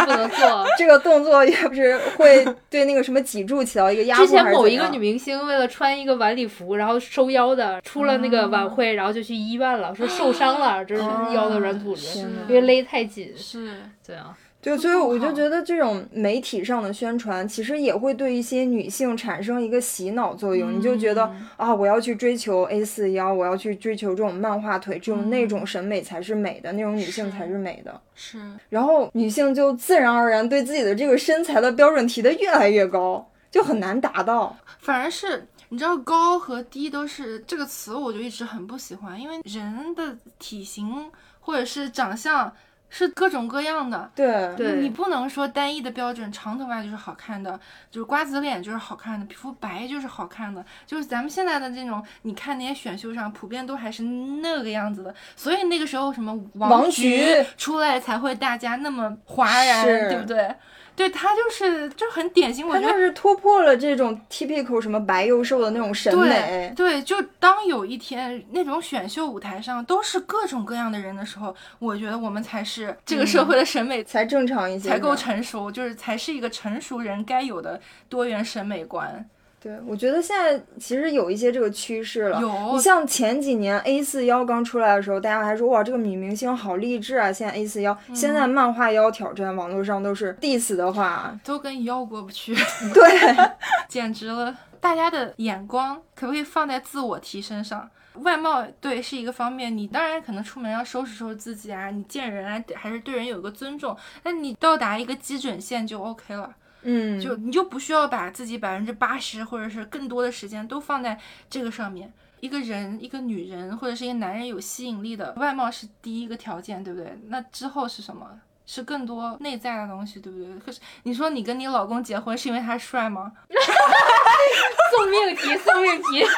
[0.05, 0.65] 不能做。
[0.77, 13.33] 这个动作也不是会对那个什么脊柱起到一个压迫之前某一个女明星为了穿一个晚礼服，然后收腰的，出了那个晚会，然后就去医院了，说受伤了， 这是腰的软组织，因为勒太紧。
[13.35, 14.35] 是对啊，
[14.65, 20.75] 对，所以我就觉得这种媒体上的宣传，其实也会对一些女性产生一个洗脑作用。
[20.75, 28.01] 你就觉得啊，我要去追求 A 四腰，我要去追求这种漫画腿，这种那种审美才是美的，那种女性才是美的。
[28.15, 34.57] 是，然后女性就自然而然对自己的这个身材的标准提得越来越高，就很难达到。
[34.79, 42.51] 反而是你知道高和低都是这个词，我就一直很不喜欢，因为人的体型或者是长相
[42.97, 44.09] 是各种各样的。
[44.15, 47.59] 对对你不能说单一的标准，长头发就是好看的，
[47.91, 60.55] 就是瓜子脸就是好看的，皮肤白就是好看的，就是咱们现在的这种，你看那些选秀上，普遍都还是那个样子的，所以那个时候什么王菊菊出来才会大家那么哗然，对不对？
[60.95, 66.73] 对他就是就很典型，我觉得是突破了这种 typical 什么白又瘦的那种审美。
[66.75, 79.29] 对，就当有一天那种选秀舞台上都是各种各样的人的时候，我觉得我们才是这个社会的审美才正常一些，才够成熟，就是才是一个成熟人该有的多元审美观。
[79.65, 82.39] 对，我觉得现在其实有一些这个趋势了。
[82.39, 87.33] 有你像前几年 A 四腰刚出来的时候，大家还说哇，这个女明星好励志啊！
[87.33, 92.53] 现在 A 四腰，现在漫画腰挑战，网络上都是 diss 的话， 都跟腰过不去，
[92.93, 93.35] 对，
[93.89, 94.55] 简直了！
[94.79, 97.89] 大家的眼光可不可以放在自我提升上？
[98.21, 106.53] 外貌对是一个方面，你当然可能出门要收拾收拾自己啊，你见人啊还是对人有个尊重，那你到达一个基准线就 OK 了。
[106.87, 111.19] 嗯，就你就不需要把自己百分之八十或者是更多的时间都放在
[111.49, 112.13] 这个上面。
[112.41, 117.17] 一个人、一个女人或者是一个男人有吸引力的外貌是第一个条件，对不对？
[117.27, 118.39] 那之后是什么？
[118.67, 120.59] 是更多内在的东西，对不对？
[120.59, 123.31] 可是你说你跟你老公结婚是因为他帅吗？
[124.91, 126.23] 送命题，送命题，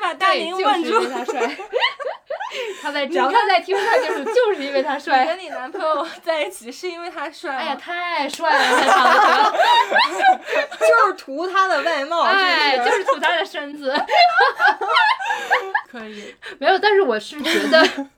[0.00, 1.14] 把大对，宁问住就是因为。
[1.14, 1.56] 他帅。
[2.82, 5.24] 他在只要他在听他节目，就是因为他你帅。
[5.24, 7.58] 跟你男朋友在一起是因为他帅吗？
[7.60, 13.94] 哎呀，太帅了，他长得可， 就是图他的外貌，哎，就是是图他的身子。
[15.88, 18.08] 可以，没有，但是我是觉得，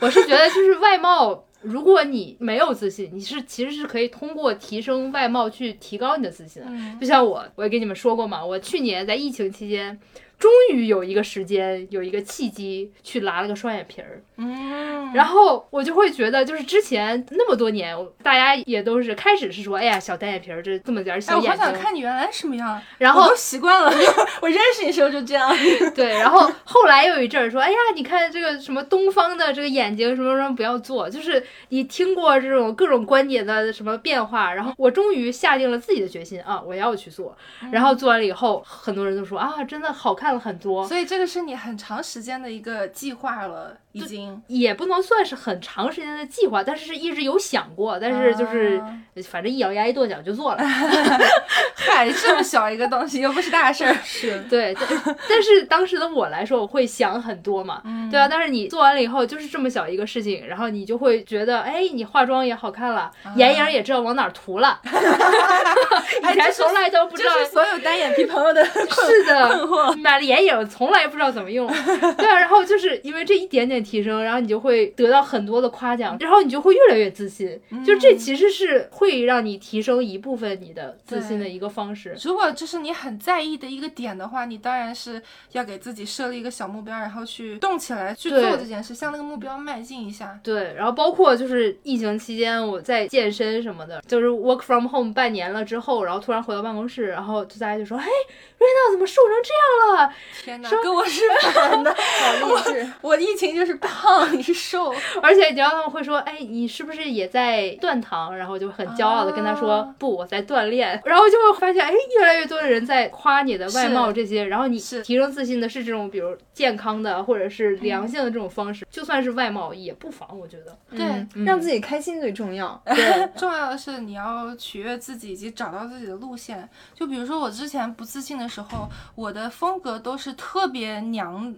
[0.00, 6.68] 我是觉得就是外貌，如果你没有自信，你是其实是可以通过提升外貌去提高你的自信的。
[6.70, 9.98] 嗯就像我，我也跟你们说过嘛，我去年在疫情期间，
[10.42, 23.90] 终于有一个时间，有一个契机去拉了个双眼皮儿，嗯，然后我就会觉得，就是之前那么多年，大家也都是开始是说，哎呀，小单眼皮儿，这这么点儿哎，小眼睛，我好想看你原来什么样，然后习惯了。
[24.42, 25.54] 我认识你时候就这样。
[25.94, 37.36] 对，然后后来有一阵儿说，哎呀，你看这个什么东方的这个眼睛什么什么不要做，就是你听过这种各种观点的什么变化，然后我终于下定了自己的决心啊，我要去做。
[37.70, 44.42] 然后做完了以后，很多人都说啊，真的好看了很多，所以这个是你很长时间的一个计划了，已经。
[44.48, 50.64] 也不能算是很长时间的计划，但是是一直有想过，但是就是、啊反正一咬牙一跺脚就做了。
[51.76, 53.94] 嗨，这么小一个东西又不是大事儿。
[54.02, 58.26] 是对，但但是当时的我来说，我会想很多嘛，对啊。
[58.26, 67.32] 但是你做完了以后，就是这么小一个事情，然后你就会觉得，哎，你化妆也好看了，眼影也知道往哪儿涂了， 以前从来都不知道。
[67.44, 69.66] 所有单眼皮朋友的是的，
[69.98, 71.70] 买了眼影从来不知道怎么用，
[72.16, 82.16] 对啊，然后就是因为这一点点提升，然后你就会得到很多的夸奖，然后你就会越来越自信，就这其实是会让你提升一部分你的自信的一个方式。
[82.24, 85.20] 如果这是你很在意的一个点的话，你当然是
[85.52, 90.38] 要给自己设立一个小目标，然后去动起来去做这件事，向那个目标迈进一下。
[90.42, 99.52] 对，然后包括就是疫情期间我在健身什么的，就是 work from home 半年了之后，然后突然回到办公室，然后就大家就说：“嘿，瑞娜怎么瘦成这
[99.90, 101.92] 样了天哪，跟我是反的。
[102.02, 102.92] 好励志。
[103.00, 104.92] 我疫情就是胖，你是瘦。
[105.22, 120.76] ”而且你知道他们会说：“哎，你是不是也在断糖？”然后就很骄傲的跟他说：“啊不，我在锻炼。”然后就会发现，哎，越来越多的人在夸你的外貌这些，然后你是提升自信的是这种比如健康的或者是良性的这种方式，就算是外貌也不妨，我觉得。
[120.96, 121.04] 对，
[121.34, 122.80] 嗯让自己开心最重要。
[122.86, 126.68] 对， 重要的是你要取悦自己以及找到自己的路线。
[126.94, 131.54] 就比如说我之前不自信的时候，我的风格都是特别娘、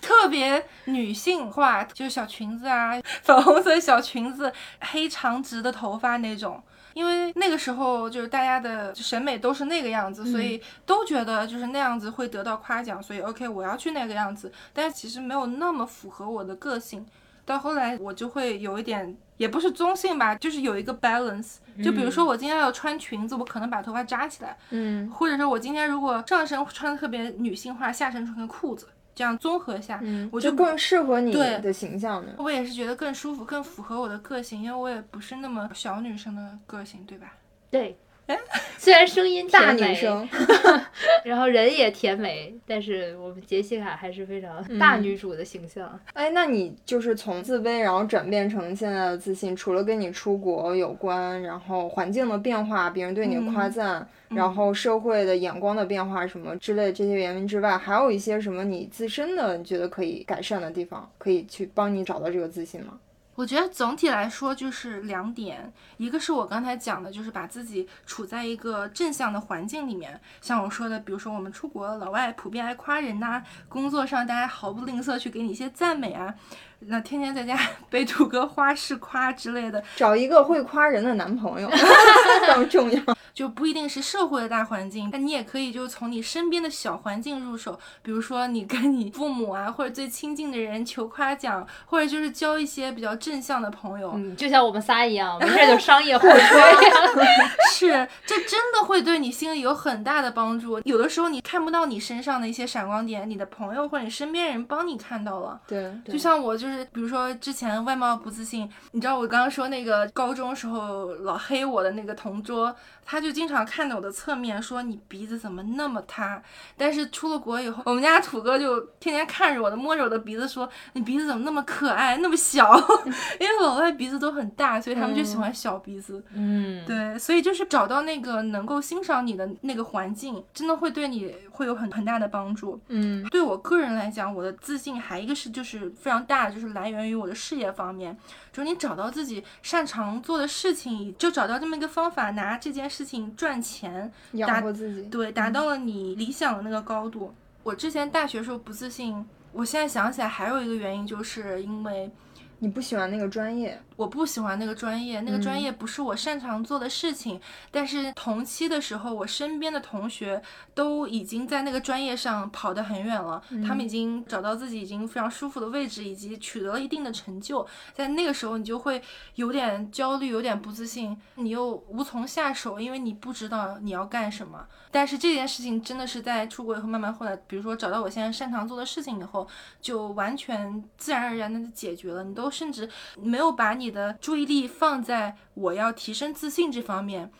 [0.00, 6.62] 特别女性化，就是小裙子啊，粉红色小裙子，黑长直的头发那种。
[6.92, 14.50] 因为那个时候就是大家的审美都是那个样子，所以都觉得就是那样子会得到夸奖，所以 OK 我要去那个样子。
[14.72, 17.04] 但是其实没有那么符合我的个性。
[17.44, 21.56] 到后来我就会有一点，也不是中性吧，就是有一个 balance。
[21.84, 32.32] 就比如说我今天要穿裙子，我可能把头发扎起来，嗯或者说我今天如果上身穿的特别女性化，下身穿个裤子，这样综合下，嗯，我就更适合你的形象呢。
[32.36, 37.32] 我也是觉得更舒服，更符合我的个性，因为我也不是那么小女生的个性，对吧？
[37.70, 37.96] 对，
[38.78, 40.28] 虽然声音大女生，
[41.24, 45.98] 然后人也甜美，但是我们杰西卡还是非常大女主的形象。
[46.12, 62.98] 哎，那你就是从自卑，然后转变成现在的自信，除了跟你出国有关，然后环境的变化，别人对你的夸赞，然后社会的眼光的变化什么之类这些原因之外，还有一些什么你自身的你觉得可以改善的地方，可以去帮你找到这个自信吗？
[63.36, 76.34] 我觉得总体来说就是两点，一个是我刚才讲的，就是把自己处在一个正向的环境里面，像我说的，比如说我们出国，老外普遍爱夸人呐、工作上大家毫不吝啬去给你一些赞美啊，
[76.80, 77.58] 那天天在家
[77.90, 81.68] 被土哥花式夸之类的，找一个会夸人的男朋友
[82.40, 83.16] 非常重要。
[83.36, 96.38] 就不一定是社会的大环境，但你也可以就是从你身边的小环境入手，比如说你跟你父母啊，或者最亲近的人求夸奖，或者就是交一些比较正向的朋友，嗯，就像我们仨一样，没事 就商业互吹。
[97.74, 100.80] 是，这真的会对你心里有很大的帮助。
[100.84, 105.60] 有的时候你看不到你身上的一些闪光点，你的朋友或者你身边人帮你看到了。
[105.66, 112.74] 对，就像我就是，比如说之前外貌不自信，你知道我刚刚说那个高中时候老黑我的那个同桌，
[113.04, 116.40] 他就经常看着我的侧面说你鼻子怎么那么塌。
[116.76, 122.72] 但是出了国以后，我们家土哥就天天看着我的，摸着我的鼻子说你鼻子怎么那么可爱，那么小？
[123.40, 126.22] 因为老外鼻子都很大，所以他们就喜欢小鼻子。
[126.32, 132.80] 嗯，对，所以就是找到那个能够欣赏你的那个环境，真的会对你会有很很大的帮助。
[132.88, 138.16] 嗯对我个人来讲，我的自信还一个是就是非常大的，就是来源于我的事业方面，
[138.52, 145.02] 就是你找到自己擅长做的事情，就找到这么一个方法，拿这件事情赚钱，养活自己。
[145.02, 147.34] 对，达到了你理想的那个高度。
[147.62, 152.10] 我之前大学时候不自信，我现在想起来还有一个原因，就是因为
[152.58, 157.40] 你不喜欢那个专业，我不喜欢那个专业，那个专嗯业不是我擅长做的事情。
[157.70, 160.40] 但是同期的时候，我身边的同学
[160.74, 167.66] 都已经在那个专业上跑得很远了，他们已经找到自己已经非常舒服的位置，以及取得了一定的成就。
[167.94, 169.02] 在那个时候，你就会
[169.36, 174.66] 有点焦虑，有点不自信，你又无从下手，因为你不知道你要干什么。
[174.90, 179.46] 但是这件事情真的是在出国以后，慢慢后来，比如说找到我现在擅长做的事情以后，
[179.80, 182.24] 就完全自然而然的解决了。
[182.24, 182.88] 你都甚至
[183.20, 187.30] 没有把你你的注意力放在我要提升自信这方面，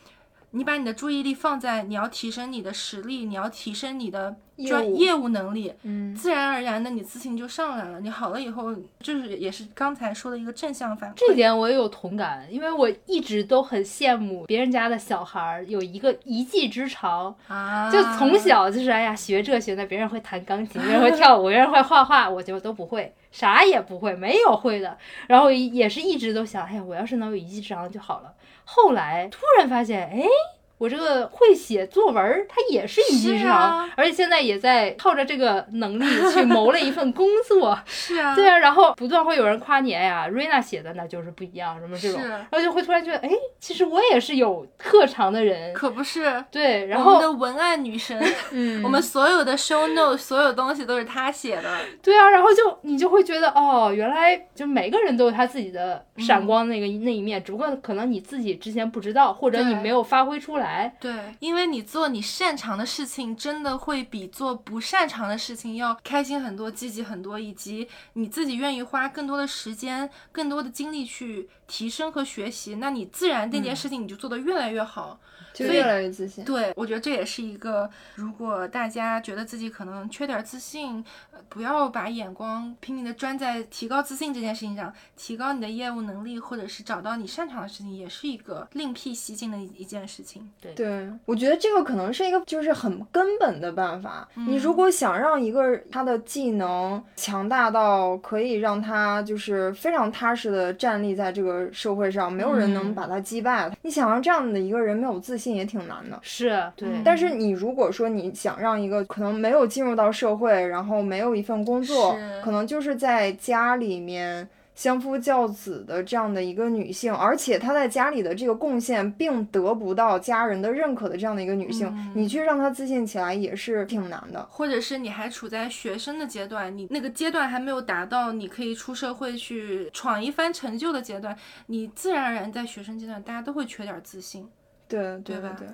[0.51, 4.35] 你把你的注意力放在你要提升你的实力，你要提升你的
[4.67, 7.99] 专业务能力，嗯自然而然的你自信就上来了。
[7.99, 11.13] 你好了以后，就是也是刚才说的一个正向反馈。
[11.17, 24.97] 这点我也有同感，因为我一直都很羡慕别人家的小孩儿有一个一技之长，啊，就从小就是哎呀学这学那，别人会弹钢琴，别人会跳舞，别人会画画，我就都不会，啥也不会，没有会的。
[25.27, 28.33] 然后也是一直都想，哎呀，我要是能有一技之长就好了。
[28.69, 30.56] 后来突然发现，哎。
[30.77, 37.77] 我这个会写作文儿，它也是一技之长，啊而且现在也在靠着这个能力去谋了一份工作。
[37.85, 45.73] 是啊，对啊，然后不断会有人夸你，哎呀，瑞娜写的那就是不一样，什么这种，是然后就会突然觉得，哎，其实我也是有特长的人。
[45.73, 46.43] 可不是。
[46.51, 48.21] 对，然我们后的文案女神，
[48.51, 51.77] 嗯我们所有的 show note，所有东西都是她写的。
[52.03, 60.66] 对啊，然后就你就会觉得，哦，原来就每个人都有他自己的闪光那个、那一面，只不过可能你自己之前不知道，或者你没有发挥出来。
[60.99, 75.19] 对，因为你做你擅长的事情，真的会比做不擅长的事情要开心很多、积极很多，以及你自己愿意花更多的时间、更多的精力去提升和学习，那你自然那件事情你就做得越来越好。
[75.53, 76.45] 就越来越自信。
[76.45, 90.49] 对，我觉得这也是一个，如果大家觉得自己可能缺点自信，呃不要把眼光拼命的专在提高自信这件事情上，提高你的业务能力，或者是找到你擅长的事情，也是一个另辟蹊径的一一件事情。
[90.61, 94.27] 对，对，我觉得这个可能是一个就是很根本的办法。
[94.35, 103.71] 你如果想让一个他的技能强大到可以让他就是非常踏实的站立在这个社会上，没有人能嗯把他击败。
[103.81, 106.19] 你想让这样的一个人没有自信也挺难的。
[106.21, 124.47] 是，对，嗯但是你如果说你想让一个可能没有进入到社会，然后没有一份工作，可能就是在家里面相夫教子的这样的一个女性，而且她在家里的这个贡献并得不到家人的认可的这样的一个女性，嗯你去让她自信起来也是挺难的。
[124.51, 134.47] 或者是你还处在学生的阶段，你那个阶段还没有达到你可以出社会去闯一番成就的阶段，你自然而然在学生阶段，大家都会缺点自信。
[134.87, 135.67] 对对对吧对。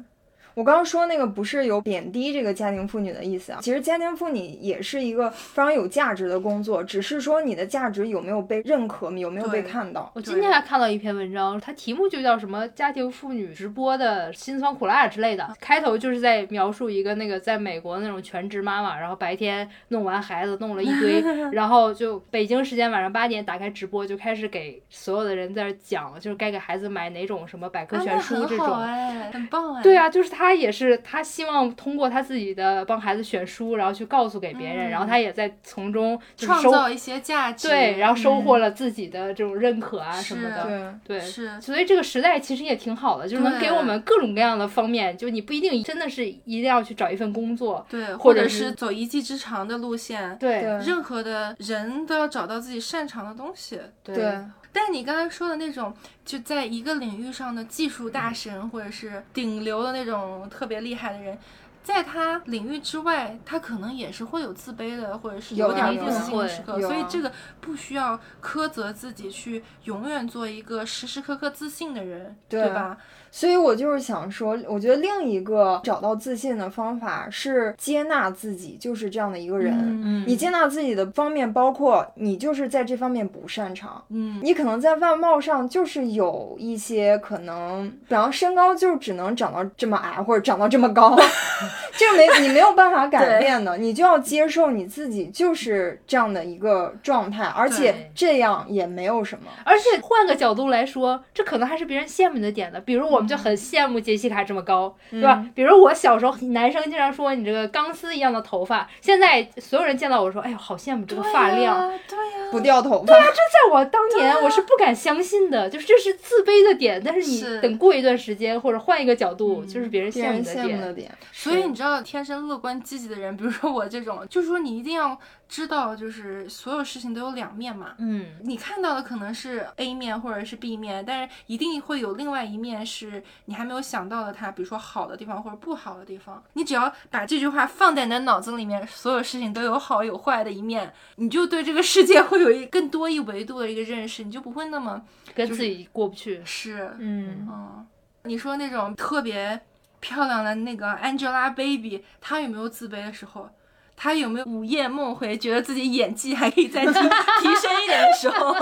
[0.56, 10.12] 我刚刚说那个不是有贬低这个家庭妇女的意思啊，其实家庭妇女也是一个非常有价值的工作，只是说你的价值有没有被认可，有没有被看到。
[10.14, 15.50] 我今天还看到一篇文章，它题目就叫什么“家庭妇女直播的辛酸苦辣”之类的。
[15.60, 28.78] 开头就是在描述一个那个在美国那种全职妈妈，然后白天弄完孩子弄了一堆， 然后就北京时间晚上八点打开直播，就开始给所有的人在那讲，就是该给孩子买哪种什么百科全书这啊很好种。
[28.82, 29.84] 哎，很棒哎。
[29.84, 37.68] 对啊，就是他也是，他希望通过他自己的帮孩子选书，然后去告诉给别人，嗯然后他也在从中就是创造一些价值。
[37.68, 41.00] 对，然后收获嗯了自己的这种认可啊什么的。
[41.06, 50.36] 对，对，是所以这个时代其实也挺好的，就是能给我们各种各样的方面，就你不一定真的是一定要去找一份工作，对，或者是或者是走一技之长的路线。
[50.40, 53.80] 对对任何的人都要找到自己擅长的东西。
[54.04, 54.38] 对对
[54.74, 55.94] 但是你刚才说的那种，
[56.26, 61.38] 就在一个领域上的技术大神，或者是顶流的那种特别厉害的人，
[61.84, 66.74] 在他领域之外，他可能也是会有自卑的，或者是有啊点有啊不自信的时刻。
[66.74, 72.98] 啊所以这个不需要苛责自己去永远做一个时时刻刻自信的人，对吧？
[73.36, 79.74] 所以我就是想说，我觉得另一个找到自信的方法是接纳自己就是这样的一个人。
[79.76, 91.18] 嗯你接纳自己的方面包括你就是在这方面不擅长，嗯，你可能在外貌上就是有一些可能，比方身高就只能长到这么矮或者长到这么高，
[91.98, 99.46] 这个没你没有办法改变的，你就要接受你自己就是这样的一个状态，而且这样也没有什么。
[99.66, 102.80] 而且换个角度来说，这可能还是别人羡慕你的点的。
[102.80, 105.46] 比如我们就很羡慕杰西卡这么高，对吧？
[105.56, 111.90] 比如我小时候，男生经常说你这个钢丝一样的头发，现在所有人见到我说，哎呦，好羡慕这个发量。
[112.08, 117.02] 对呀、不掉头发，对啊，这在我当年，我是不敢相信的，就是这是自卑的点。
[117.04, 120.68] 但是你等过一段时间，或者换一个角度，嗯就是别人羡慕的点。
[120.68, 121.12] 羡慕的点。
[121.32, 125.18] 所以你知道，天生乐观积极的人，比如说我这种，就是说你一定要
[125.50, 127.94] 知道，就是所有事情都有两面嘛。
[127.98, 133.13] 嗯，你看到的可能是 A 面或者是 B 面，但是一定会有另外一面是
[133.46, 136.44] 你还没有想到的它，比如说好的地方或者不好的地方。
[136.54, 145.02] 你只要把这句话放在你的脑子里面，所有事情都有好有坏的一面，你就对这个世界会有一更多一维度的一个认识，你就不会那么
[145.36, 146.42] 跟自己过不去。
[146.46, 147.88] 是嗯，嗯，
[148.24, 149.62] 你说那种特别
[150.00, 153.50] 漂亮的那个 Angelababy，她有没有自卑的时候？
[153.96, 158.56] 她有没有午夜梦回，觉得自己演技还可以再提 提升一点的时候？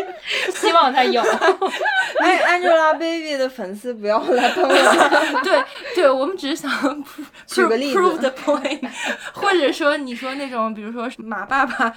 [0.54, 1.20] 希望他有。
[2.22, 5.40] 哎，Angelababy 的粉丝不要来喷我。
[5.42, 5.62] 对
[5.94, 7.04] 对，我们只是想
[7.46, 8.88] 举个例子 prove the point，
[9.34, 11.92] 或者说你说那种，比如说马爸爸、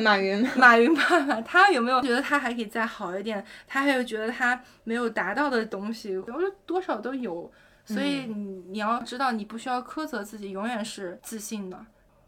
[0.00, 3.44] 马云，马云爸爸，他有没有觉得他还可以再好一点？
[3.66, 6.16] 他还有觉得他没有达到的东西？
[6.16, 7.50] 我觉得多少都有。
[7.86, 11.78] 所以你你要知道，你不需要苛责自己，永远是自信的，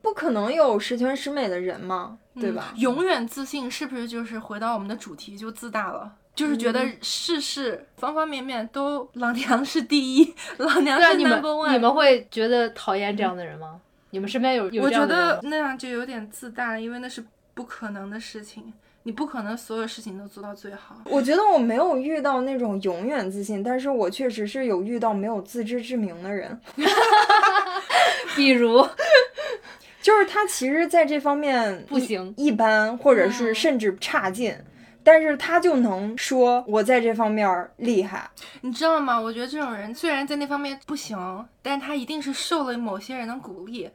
[0.06, 2.72] 不可能有十全十美的人嘛，对吧？
[2.74, 6.12] 嗯永远自信是不是就是回到我们的主题就自大了？
[6.32, 11.72] 就是觉得事事方方面面都老娘是第一，老娘是 number one。
[11.72, 13.80] 你们会觉得讨厌这样的人吗？
[14.10, 20.96] 你们身边有有我觉得那样就有点自大，因为那是不可能的事情，你不可能所有事情都做到最好。
[21.06, 26.60] 我觉得我没有遇到那种永远自信，但是我确实是有遇到没有自知之明的人，
[28.36, 28.86] 比如
[30.06, 34.56] 就是他其实在这方面不行一般，或者是嗯甚至差劲。
[35.02, 38.30] 但是他就能说我在这方面儿厉害，
[38.60, 39.20] 你知道吗？
[39.20, 43.90] 我觉得这种人虽然在那方面不行，但他一定是受了某些人的鼓励，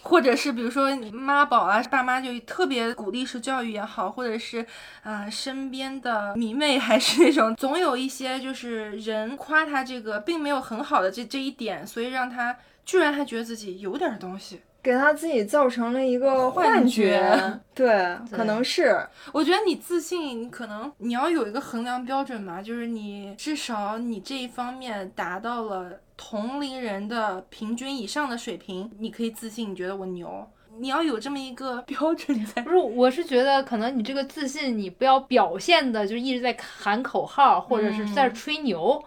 [0.00, 4.60] 或者是比如说你妈宝啊，爸妈就特别鼓励式教育也好，或者是
[5.02, 14.62] 啊、呃身边的迷妹还是那种，总有一些就是人夸他这个并没有很好的这这一点，所以让他居然还觉得自己有点东西。
[14.82, 17.60] 给他自己造成了一个幻觉觉。
[17.72, 30.46] 对，可能是我觉得你自信，你可能你要有一个衡量标准嘛，就是你至少你这一方面达到了同龄人的平均以上的水平，你可以自信，你觉得我牛。
[30.78, 32.70] 你要有这么一个标准在不。
[32.70, 39.02] 是，我是觉得可能你这个自信，你不要表现的就一直在喊口号，或者是在吹牛。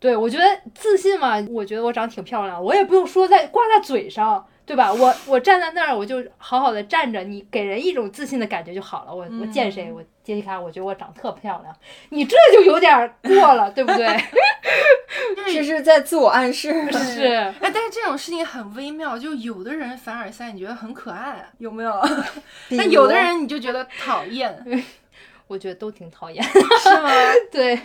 [0.00, 0.44] 对我觉得
[0.74, 4.92] 自信嘛，我觉得我长得挺漂亮，我也不用说在挂在嘴上，对吧？
[4.92, 9.14] 我我站在那儿，我就好好的站着，你给人一种自信的感觉就好了。
[9.14, 11.76] 我我见谁，我杰西卡，我觉得我长得特漂亮，
[12.10, 14.06] 你这就有点儿过了，对不对？
[15.52, 16.70] 这是在自我暗示。
[16.92, 21.92] 是，哎，但是这种事情很微妙，就有的人凡尔赛，你觉得很可爱， 有没有？
[22.68, 24.64] 比但有的人你就觉得讨厌，
[25.48, 26.42] 我觉得都挺讨厌。
[26.42, 27.10] 是吗？
[27.50, 27.78] 对，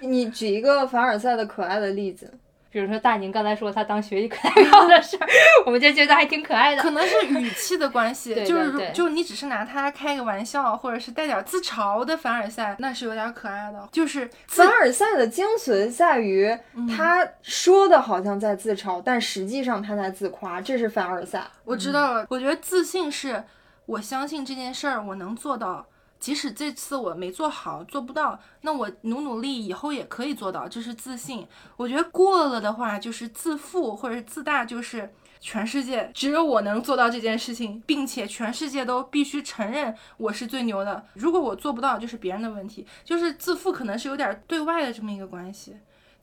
[0.00, 2.32] 你举一个凡尔赛的可爱的例子，
[2.76, 5.26] 比如说大宁刚才说他当学习课代表的事儿，
[5.64, 6.82] 我们就觉得还挺可爱的。
[6.82, 13.88] 可能是语气的关系，对就是就你只是拿他开个玩笑，或者是带点自嘲的凡尔赛，那是有点可爱的。
[13.90, 16.54] 就是凡尔赛的精髓在于
[16.94, 21.42] 他说的好像在自嘲，但实际上他在自夸，这是凡尔赛。
[21.64, 23.42] 我知道了，我觉得自信是
[23.86, 25.86] 我相信这件事儿我能做到，
[26.26, 31.46] 即使这次我没做好，做不到，那我努努力，以后也可以做到，这是自信。
[31.76, 35.12] 我觉得过了的话就是自负或者自大，就是。
[35.38, 41.06] 全世界只有我能做到这件事情，并且全世界都必须承认我是最牛的。
[41.12, 42.84] 如果我做不到，就是别人的问题。
[43.04, 45.76] 就是自负可能是有点对外的这么一个关系，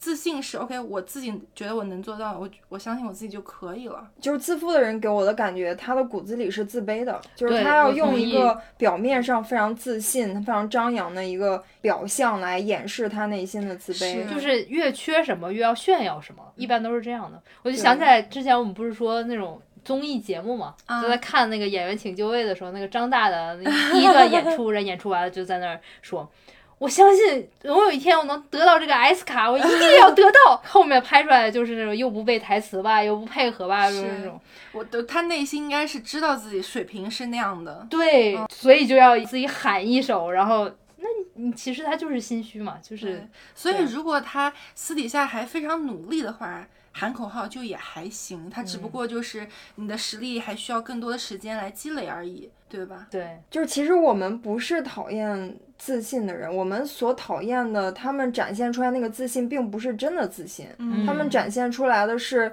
[0.04, 4.06] 自信是 OK，我自己觉得我能做到，我我相信我自己就可以了。
[4.20, 14.26] 就是自负的人给我的感觉，他的骨子里是自卑的，就是他要用一个表面上非常自信、非常张扬的一个表象来掩饰他内心的自卑。
[14.26, 17.41] 是就是越缺什么越要炫耀什么，一般都是这样的。
[17.62, 26.30] 我就想起来之前我们不是说那种综艺节目嘛，啊就在看那个《演员请就位》的时候，那个张大的那第一段演出， 人演出完了就在那儿说。
[26.78, 30.61] 我相信总有一天我能得到这个 S 卡，我一定要得到。
[30.65, 34.39] 后面拍出来的就是那种又不背台词吧，又不配合吧，就是那种。
[34.74, 48.49] 我的他内心应该是知道自己水平是那样的，对，所以就要自己喊一首，然后那你其实他就是心虚嘛，就是，所以如果他私底下还非常努力的话，喊口号就也还行。
[48.49, 53.07] 他只不过就是你的实力还需要更多的时间来积累而已，对吧？
[53.11, 62.52] 对就是其实我们不是讨厌自信的人，我们所讨厌的，他们展现出来那个自信，并不是真的自信，嗯他们展现出来的是。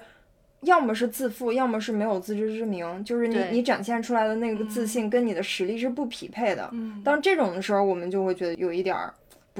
[0.64, 6.68] 要么是自负，要么是没有自知之明，就是你你展现出来的那个自信跟你的实力是不匹配的。
[6.74, 9.10] 嗯当这种的时候，我们就会觉得有一点儿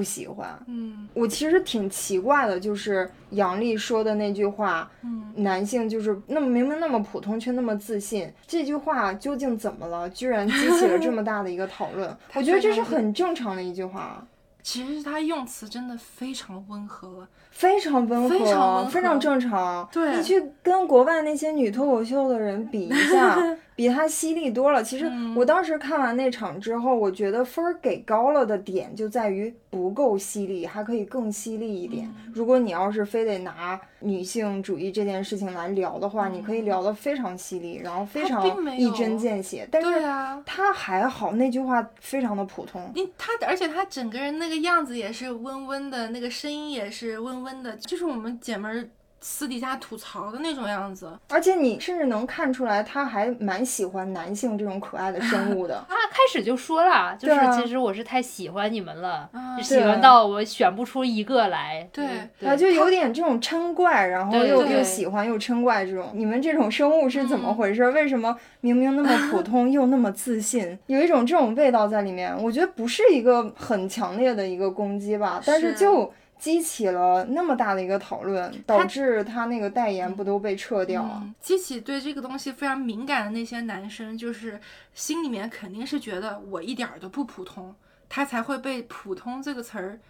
[0.00, 0.58] 不喜欢。
[0.66, 10.08] 嗯我其实挺奇怪的，就是杨笠说的那句话，嗯，男性就是那么明明那么普通却那么自信，这句话究竟怎么了？
[10.08, 12.08] 居然激起了这么大的一个讨论。
[12.32, 14.24] 我觉得这是很正常的一句话，
[14.62, 17.28] 其实他用词真的非常温和了。
[17.50, 19.86] 非常温和，非常温和非常正常。
[19.92, 23.36] 对你去跟国外那些女脱口秀的人比一下，
[23.80, 24.84] 比她犀利多了。
[24.84, 32.06] 其实嗯我当时看完那场之后，我觉得分儿给高了的点就在于不够犀利，还可以更犀利一点。
[32.06, 39.66] 嗯如果你要是非得拿女性主义这件事情来聊的话，你可以聊得非常犀利，然后非常一针见血。
[39.72, 42.92] 但是对啊，他还好，那句话非常的普通。
[42.94, 48.86] 你他，而且他整个人那个样子也是温温的，那个声音也是温温的，就是我们姐们儿
[49.20, 51.12] 私底下吐槽的那种样子。
[51.28, 55.84] 而且你甚至能看出来，他还蛮喜欢男性这种可爱的生物的。
[55.88, 61.88] 他 开始就说了，就是其实我是太喜欢你们了，啊喜欢到我选不出一个来。
[61.92, 62.06] 对
[62.46, 67.88] 啊，就有点这种嗔怪，然后又又喜欢又嗔怪这种，你们这种生物是怎嗯么回事？
[67.90, 70.78] 为什么明明那么普 通又那么自信？
[70.86, 81.20] 有一种这种味道在里面，我觉得不是一个很强烈的一个攻击吧，但是是就激起了那么大的一个讨论，导致他那个代言不都被撤掉了？
[81.22, 84.58] 嗯，激起对这个东西非常敏感的那些男生，就是
[84.94, 87.74] 心里面肯定是觉得我一点儿都不普通，
[88.08, 90.00] 他才会被“普通”这个词儿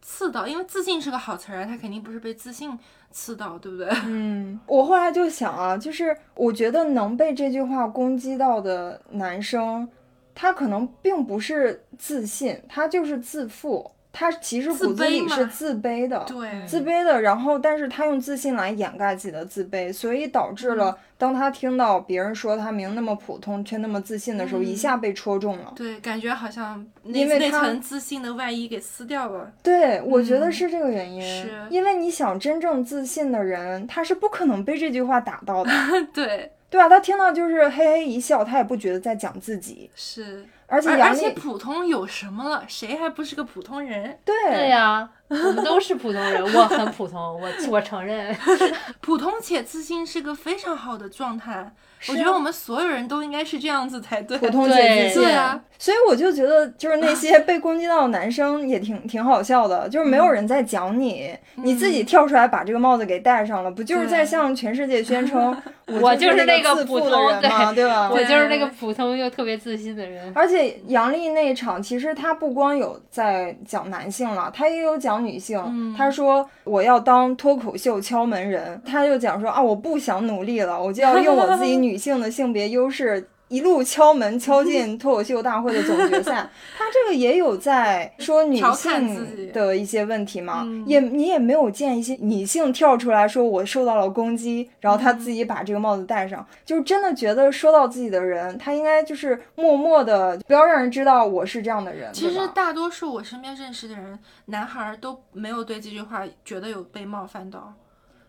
[0.00, 2.78] 刺到，因为自信是个好词儿啊，他肯定不是被自信
[3.10, 3.88] 刺到，对不对？
[4.06, 9.88] 嗯，我后来就想啊，就是我觉得能被这句话攻击到的男生，
[10.34, 16.24] 他可能并不是自信，他就是自负，他其实自骨子里卑是自卑的。
[16.26, 25.72] 对，自卑的，然后但是他用自信来掩盖自己的自卑，所以导致嗯了当他听到别人说他明那么普通却那么自信的时候，嗯一下被戳中了。
[25.76, 29.52] 对，感觉好像因为他层自信的外衣给撕掉了。
[29.62, 35.70] 对，我觉得嗯是这个原因，是因为你想真正自信的人，他是不可能被这句话打到的。
[36.12, 42.64] 对，对吧，他听到就是嘿嘿一笑，他也不觉得在讲自己，是，而且杨而而且普通有什么了？
[42.68, 44.16] 谁还不是个普通人？
[44.24, 48.34] 对对呀、我们都是普通人，我很普通，我我承认。
[49.02, 51.72] 普通且自信是个非常好的状态。
[52.08, 54.38] 我觉得我们所有人都应该是这样子才对。
[54.38, 55.22] 普通且对自信。
[55.22, 65.54] 对啊，所以我就觉得，就是那些被攻击到的男生也挺挺好笑的，就是没有人在讲你，你自己跳出来把这个帽子给戴上了，不就是在向全世界宣称
[66.00, 68.10] 我就就是那个普通人嘛，对吧？
[68.10, 70.32] 我就是那个普通又特别自信的人。
[70.34, 75.60] 而且杨笠那一场，其实他不光有在讲男性了，他也有讲女性。
[75.66, 83.28] 嗯他说我要当脱口秀敲门人，他就讲说啊，我不想努力了，我就要用我自己女性的性别优势。
[83.50, 86.48] 一路敲门敲进 脱口秀大会的总决赛，
[86.78, 102.12] 他这个也有在说女性的一些问题嘛，嗯也你也没有见一些女性跳出来说我受到了攻击，然后他自己把这个帽子戴上，就是真的觉得说到自己的人，他应该就是默默的，不要让人知道我是这样的人。
[102.12, 107.74] 其实大多数我身边认识的人，男孩儿都没有对这句话觉得有被冒犯到。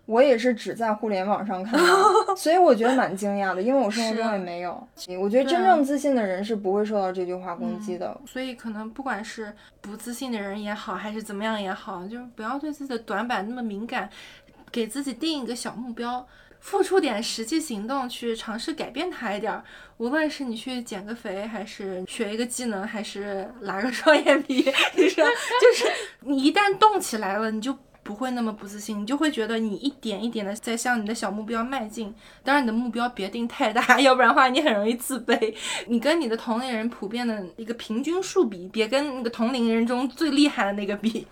[0.06, 4.88] 我也是只在互联网上看到， 所以我觉得蛮惊讶的，因为我生活中也没有。
[5.20, 8.20] 我觉得真正自信的人是不会受到这句话攻击的。
[8.26, 14.10] 所以可能不管是不自信的人也好，还是怎么样也好，就是不要对自己的短板那么敏感，
[14.70, 16.26] 给自己定一个小目标。
[16.60, 19.64] 付出点实际行动去尝试改变它一点儿，
[19.96, 25.90] 无论是你去减个肥，还是学一个技能，还是拉个双眼皮，你说就是
[26.20, 32.14] 你一旦动起来了，你就不会那么不自信，你就会觉得你一点一点的在向你的小目标迈进。
[32.42, 35.54] 当然，你的目标别定太大， 要不然的话你很容易自卑。
[35.86, 41.26] 你跟你的同龄人普遍的一个平均数比，别跟那个同龄人中最厉害的那个比。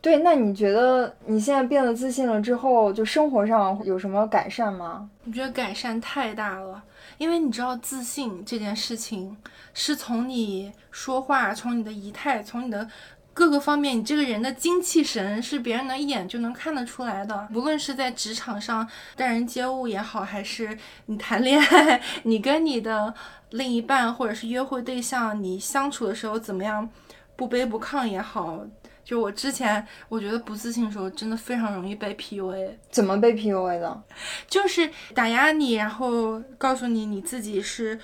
[0.00, 5.08] 对，那你觉得你现在变得自信了之后，就生活上有什么改善吗？
[5.24, 6.82] 我觉得改善太大了，
[7.16, 9.34] 因为你知道，自信这件事情
[9.72, 12.86] 是从你说话、从你的仪态、从你的
[13.34, 17.48] 各个方面，你这个人的精气神是别人能一眼就能看得出来的。
[17.52, 23.12] 无论是在职场上待人接物也好，还是你谈恋爱， 你跟你的
[23.50, 26.88] 另一半或者是约会对象，你相处的时候怎么样，
[27.34, 28.64] 不卑不亢也好。
[29.04, 32.70] 就我之前，我觉得不自信的时候，真的非常容易被 PUA。
[32.90, 34.02] 怎么被 PUA 的？
[34.48, 38.00] 就是打压你，然后告诉你你自己是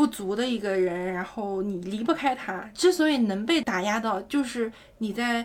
[0.00, 2.58] 不足的一个人，然后你离不开他。
[2.72, 5.44] 之所以能被打压到，就是你在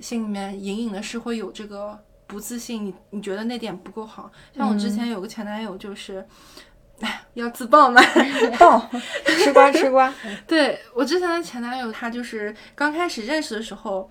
[0.00, 1.96] 心里面隐隐的是会有这个
[2.26, 4.28] 不自信，你你觉得那点不够好。
[4.56, 6.26] 像我之前有个前男友，就是。
[7.00, 8.00] 哎，要自爆吗？
[8.60, 8.90] 爆，
[9.24, 10.12] 吃瓜吃瓜。
[10.46, 14.08] 对我之前的前男友，他就是刚开始认识的时候，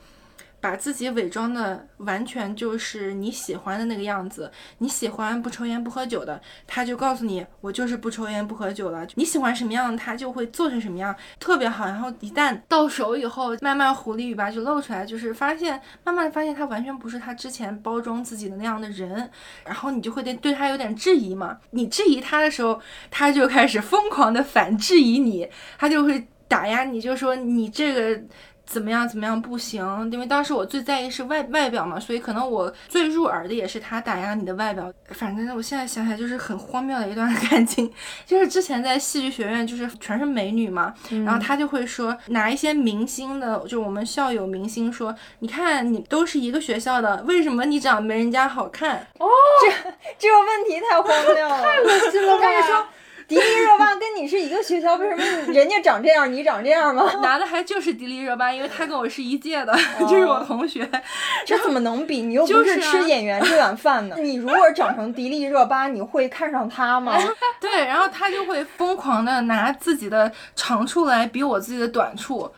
[0.61, 4.49] 把自己伪装的完全就是你喜欢的那个样子。
[4.77, 9.05] 你喜欢不抽烟不喝酒的，他就告诉你我就是不抽烟不喝酒了。
[9.15, 11.85] 你喜欢什么样，他就会做成什么样，特别好。
[11.87, 19.29] 然后一旦到手以后，慢慢狐狸尾巴就露出来，就是发现慢慢地发现他完全不是他之前包装自己的那样的人。
[19.65, 21.57] 然后你就会对对他有点质疑嘛。
[21.71, 25.49] 你质疑他的时候，他就开始疯狂的反质疑你，
[25.79, 28.21] 他就会打压你，就说你这个。
[28.71, 29.07] 怎么样？
[29.07, 30.09] 怎么样不行？
[30.11, 34.91] 因为当时我最在意是外外表嘛，所以可能我最入耳的也是他打压你的外表。
[35.09, 37.91] 反正我现在想起来就是很荒谬的一段感情，
[38.25, 40.93] 就是之前在戏剧学院就是全是美女嘛，
[41.25, 49.05] 然后他就会说拿一些明星的，就我们校友明星说，你看你都是一个学校的，为什么你长得没人家好看？
[49.19, 49.27] 哦
[50.17, 51.61] 这个问题太荒谬了。
[51.61, 52.33] 太恶心了！
[52.33, 52.85] 我跟你说，
[53.31, 55.23] 迪丽热巴跟你是一个学校，为什么
[55.53, 57.09] 人家长这样，你长这样吗？
[57.23, 60.85] 拿的还就是迪丽热巴，因为她跟我是一届的， 就是我同学。
[61.45, 62.23] 这怎么能比？
[62.23, 64.17] 你又不就是吃演员这碗饭呢。
[64.19, 67.17] 你如果长成迪丽热巴，你会看上她吗？
[67.61, 72.51] 对，然后她就会疯狂的拿自己的长处来比我自己的短处。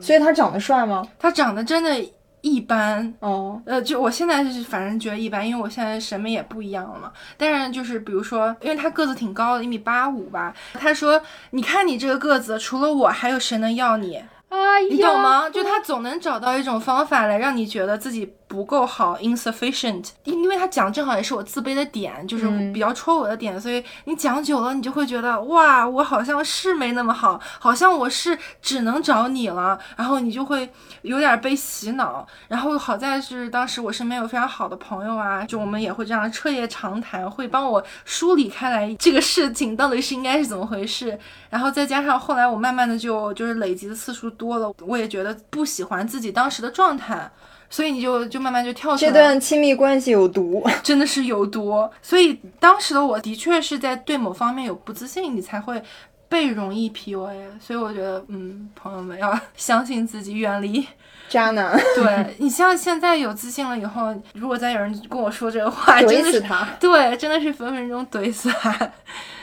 [0.00, 1.02] 所以他长得帅吗？
[1.18, 1.90] 他长得真的
[2.42, 7.12] 一般，哦，呃，就我现在就是反正觉得一般，因为我现在审美也不一样了嘛。
[7.36, 11.20] 但是就是比如说，因为他个子挺高的，一米八五吧，他说
[11.50, 15.48] ：“你看你这个个子，除了我，还有谁能要你？”哎呀，你懂吗？
[15.48, 20.08] 就他总能找到一种方法来让你觉得自己不够好，insufficient。
[20.24, 30.68] 因因为他讲正好也是我自卑的点，就是嗯比较戳我的点，所以你讲久了，你就会觉得哇，我好像是没那么好，好像我是只能找你了，然后你就会
[31.02, 32.26] 有点被洗脑。
[32.48, 41.16] 然后好在是当时我身边有非常好的朋友啊，就我们也会这样彻夜长谈，会帮我梳理开来这个事情到底是应该是怎么回事。
[41.48, 47.30] 然后再加上后来我慢慢的就就是累积的次数多了，我也觉得不喜欢自己当时的状态，
[47.70, 49.16] 所以你就就慢慢就跳出来这。
[49.16, 50.62] 段亲密关系有毒。
[50.82, 51.88] 真的是有毒。
[52.02, 55.80] 所以当时的我的确是在对某方面有不自信，你才会
[56.28, 57.34] 被容易 PUA。
[57.60, 60.86] 所以我觉得，嗯，朋友们要相信自己，远离。
[61.28, 66.40] 渣男， 对你像现在有自信了以后，如果再有人跟我说这个话，真的是。
[66.40, 66.66] 他。
[66.80, 68.90] 对，真的是分分钟怼死他。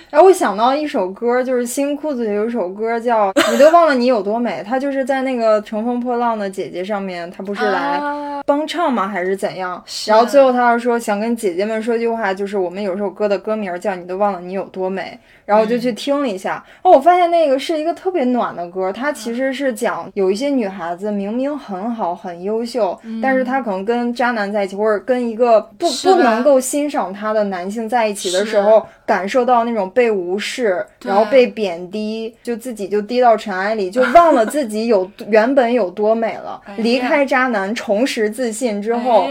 [0.10, 9.06] 然后我想到一首歌，就是新裤子有一首歌叫《你都忘了你有多美》，他就是在那个《乘风破浪的姐姐》上面，他不是来帮唱吗？
[9.06, 9.84] 还是怎样？
[10.08, 36.62] 然后最后他要说想跟姐姐们说句话，就是我们有首歌的歌名叫《你都忘了你有多美》，然后我就去听了一下，哦，我发现那个是一个特别暖的歌，它其实是讲有一些女孩子明明很好很优秀，但是她可能跟渣男在一起，或者跟一个不不能够欣赏她的男性在一起的时候，感受到那种被无视，然后被贬低，就自己就低到尘埃里，就忘了自己有 原本有多美了。
[36.78, 39.28] 离开渣男，重拾自信之后，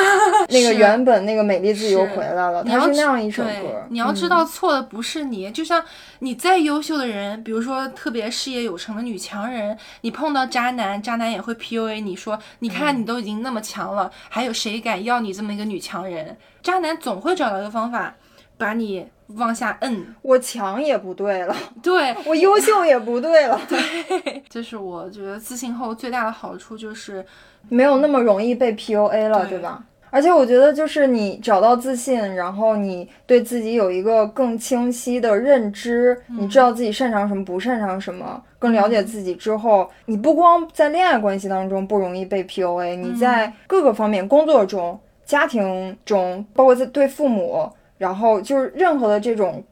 [0.48, 2.62] 那个原本那个美丽自己又回来了。
[2.64, 5.84] 你要它是那样一首歌，你要知嗯道错的不是你，就像
[6.20, 16.34] 你再优秀的人，比如说特别事业有成的女强人，你碰到渣男，渣男也会 PUA 你说，你嗯看你都已经那么强了，还有谁敢要你这么一个女强人？
[16.62, 18.14] 渣男总会找到一个方法
[18.56, 20.14] 把你往下摁。
[20.22, 27.24] 我强也不对了， 对，我优秀也不对了， 对这是我觉得自信后最大的好处，就是
[27.68, 29.56] 没有那么容易被 PUA 了，对。
[29.56, 29.82] 对吧？
[30.10, 49.62] 而且我觉得，就是你找到自信，然后你对自己有一个更清晰的认知，你知道自己擅长什么，不擅长什么，更了解自己之后，你不光在恋爱关系当中不容易被 PUA，你在各个方面，工作中、家庭中，包括在对父母，然后就是任何的这种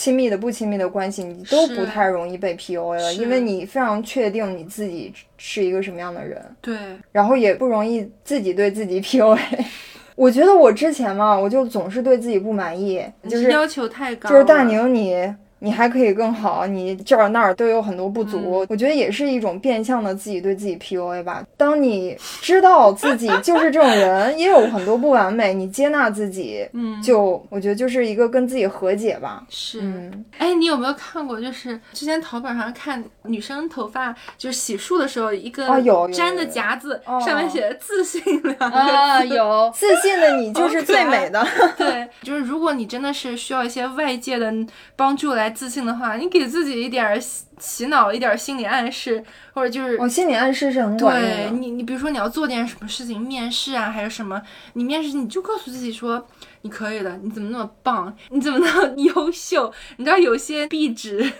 [0.00, 6.42] 亲密的、不亲密的关系，你都不太容易被 PUA 了，因为你非常确定你自己是一个什么样的人。
[6.62, 6.74] 对，
[7.12, 9.38] 然后也不容易自己对自己 PUA。
[10.16, 15.34] 我觉得我之前嘛，我就总是对自己不满意，就是要求太高，就是大宁你。
[15.60, 21.44] 你还可以更好，你这儿那儿都有很多不足，我觉得也是一种变相的自己对自己 PUA 吧。
[21.56, 29.44] 当你知道自己就是这种人，也有很多不完美，你接纳自己，嗯，就我觉得就是一个跟自己和解吧。
[29.48, 31.40] 是，嗯，哎，你有没有看过？
[31.40, 38.76] 就是之前淘宝上看女生头发，就是洗漱的时候，一个啊有有粘的夹子，哦上面写着“自信”两个字。
[38.76, 41.46] 啊，有 自信的你就是最美的。
[41.76, 44.50] 对，就是如果你真的是需要一些外界的
[44.96, 49.22] 帮助来自信的话，你给自己一点儿洗洗脑，一点儿心理暗示，
[49.52, 51.36] 或者就是我心理暗示是很管用的。
[51.36, 54.40] 对你，你比如说你要做点什么事情，面试啊，还是什么，
[54.74, 56.26] 你面试你就告诉自己说
[56.62, 59.72] 你可以的，你怎么那么棒，你怎么那么优秀？
[59.96, 61.32] 你知道有些壁纸。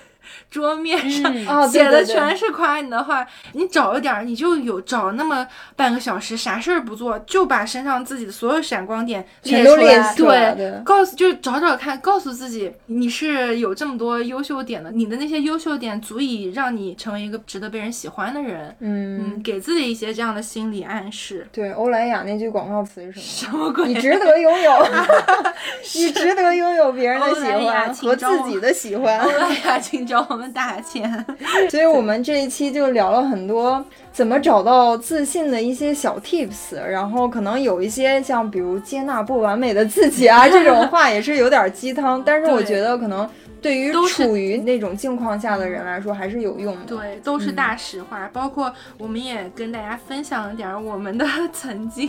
[0.51, 18.74] 桌面上写的全是夸你的话，你找一点儿，你就有找那么半个小时，啥事儿不做，就把身上自己的所有闪光点列出来对，对告诉就是找找看，告诉自己你是有这么多优秀点的，你的那些优秀点足以让你成为一个值得被人喜欢的人。
[18.81, 21.47] 嗯，嗯，给自己一些这样的心理暗示。
[21.53, 23.51] 对，欧莱雅那句广告词是什么？
[23.51, 23.89] 什么鬼？
[23.89, 24.87] 你值得拥有，
[25.95, 29.31] 你值得拥有别人的喜欢和自己的喜欢欧。
[29.31, 31.25] 莱雅，请找我们打钱。
[31.71, 43.29] 所以我们这一期就聊了很多怎么找到自信的一些小 tips，然后可能有一些像比如接纳不完美的自己啊这种话也是有点鸡汤， 但是我觉得可能
[43.62, 46.97] 对于处于那种境况下的人来说还是有用的。
[46.97, 48.29] 对，都是大实话。
[48.33, 52.09] 包括我们也跟大家分享了点儿我们的曾经，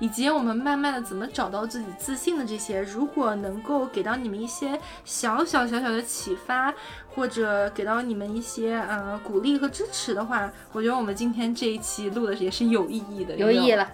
[0.00, 2.80] 以及我们慢慢的怎么找到自己自信的这些。
[2.82, 6.74] 如果能够给到你们一些小小小小的启发，
[7.14, 13.88] 或者给到你们一些呃鼓励和支持的话，我觉得我们今天这一期录的也是有意义的，有意义了。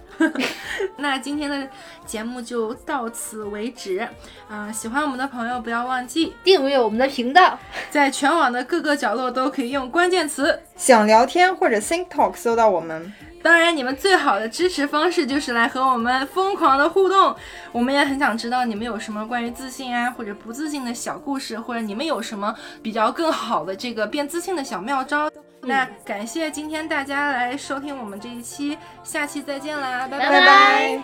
[0.99, 1.69] 那今天的
[2.07, 4.07] 节目就到此为止。
[4.49, 7.59] 啊、喜欢我们的朋友不要忘记，订阅我们的频道，
[7.91, 10.61] 在全网的各个角落都可以用关键词。
[10.77, 13.13] 想聊天或者 Think Talk 搜到我们。
[13.45, 17.37] 当然，你们最好的支持方式就是来和我们疯狂的互动。
[17.73, 25.31] 我们也很想知道你们有什么关于自信啊或者不自信的小故事，或者你们有什么比较更好的这个变自信的小妙招。
[25.61, 31.03] 那感谢今天大家来收听我们这一期，下期再见啦，拜拜。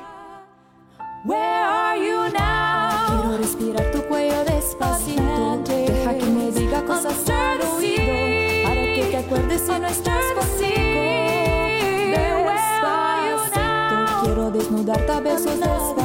[6.52, 8.00] diga cosas al oído
[10.58, 10.89] si no.
[14.90, 15.99] lugar tá bem sossegado.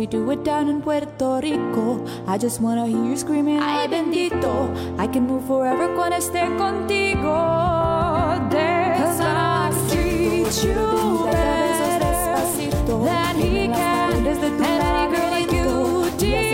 [0.00, 2.02] we do it down in Puerto Rico.
[2.26, 4.72] I just wanna hear you screaming, ay bendito.
[4.96, 7.36] I can move forever cuando esté contigo.
[8.48, 12.16] There's God treat you better
[12.88, 14.24] than he can.
[14.24, 15.68] And any girl like you,
[16.16, 16.49] dear.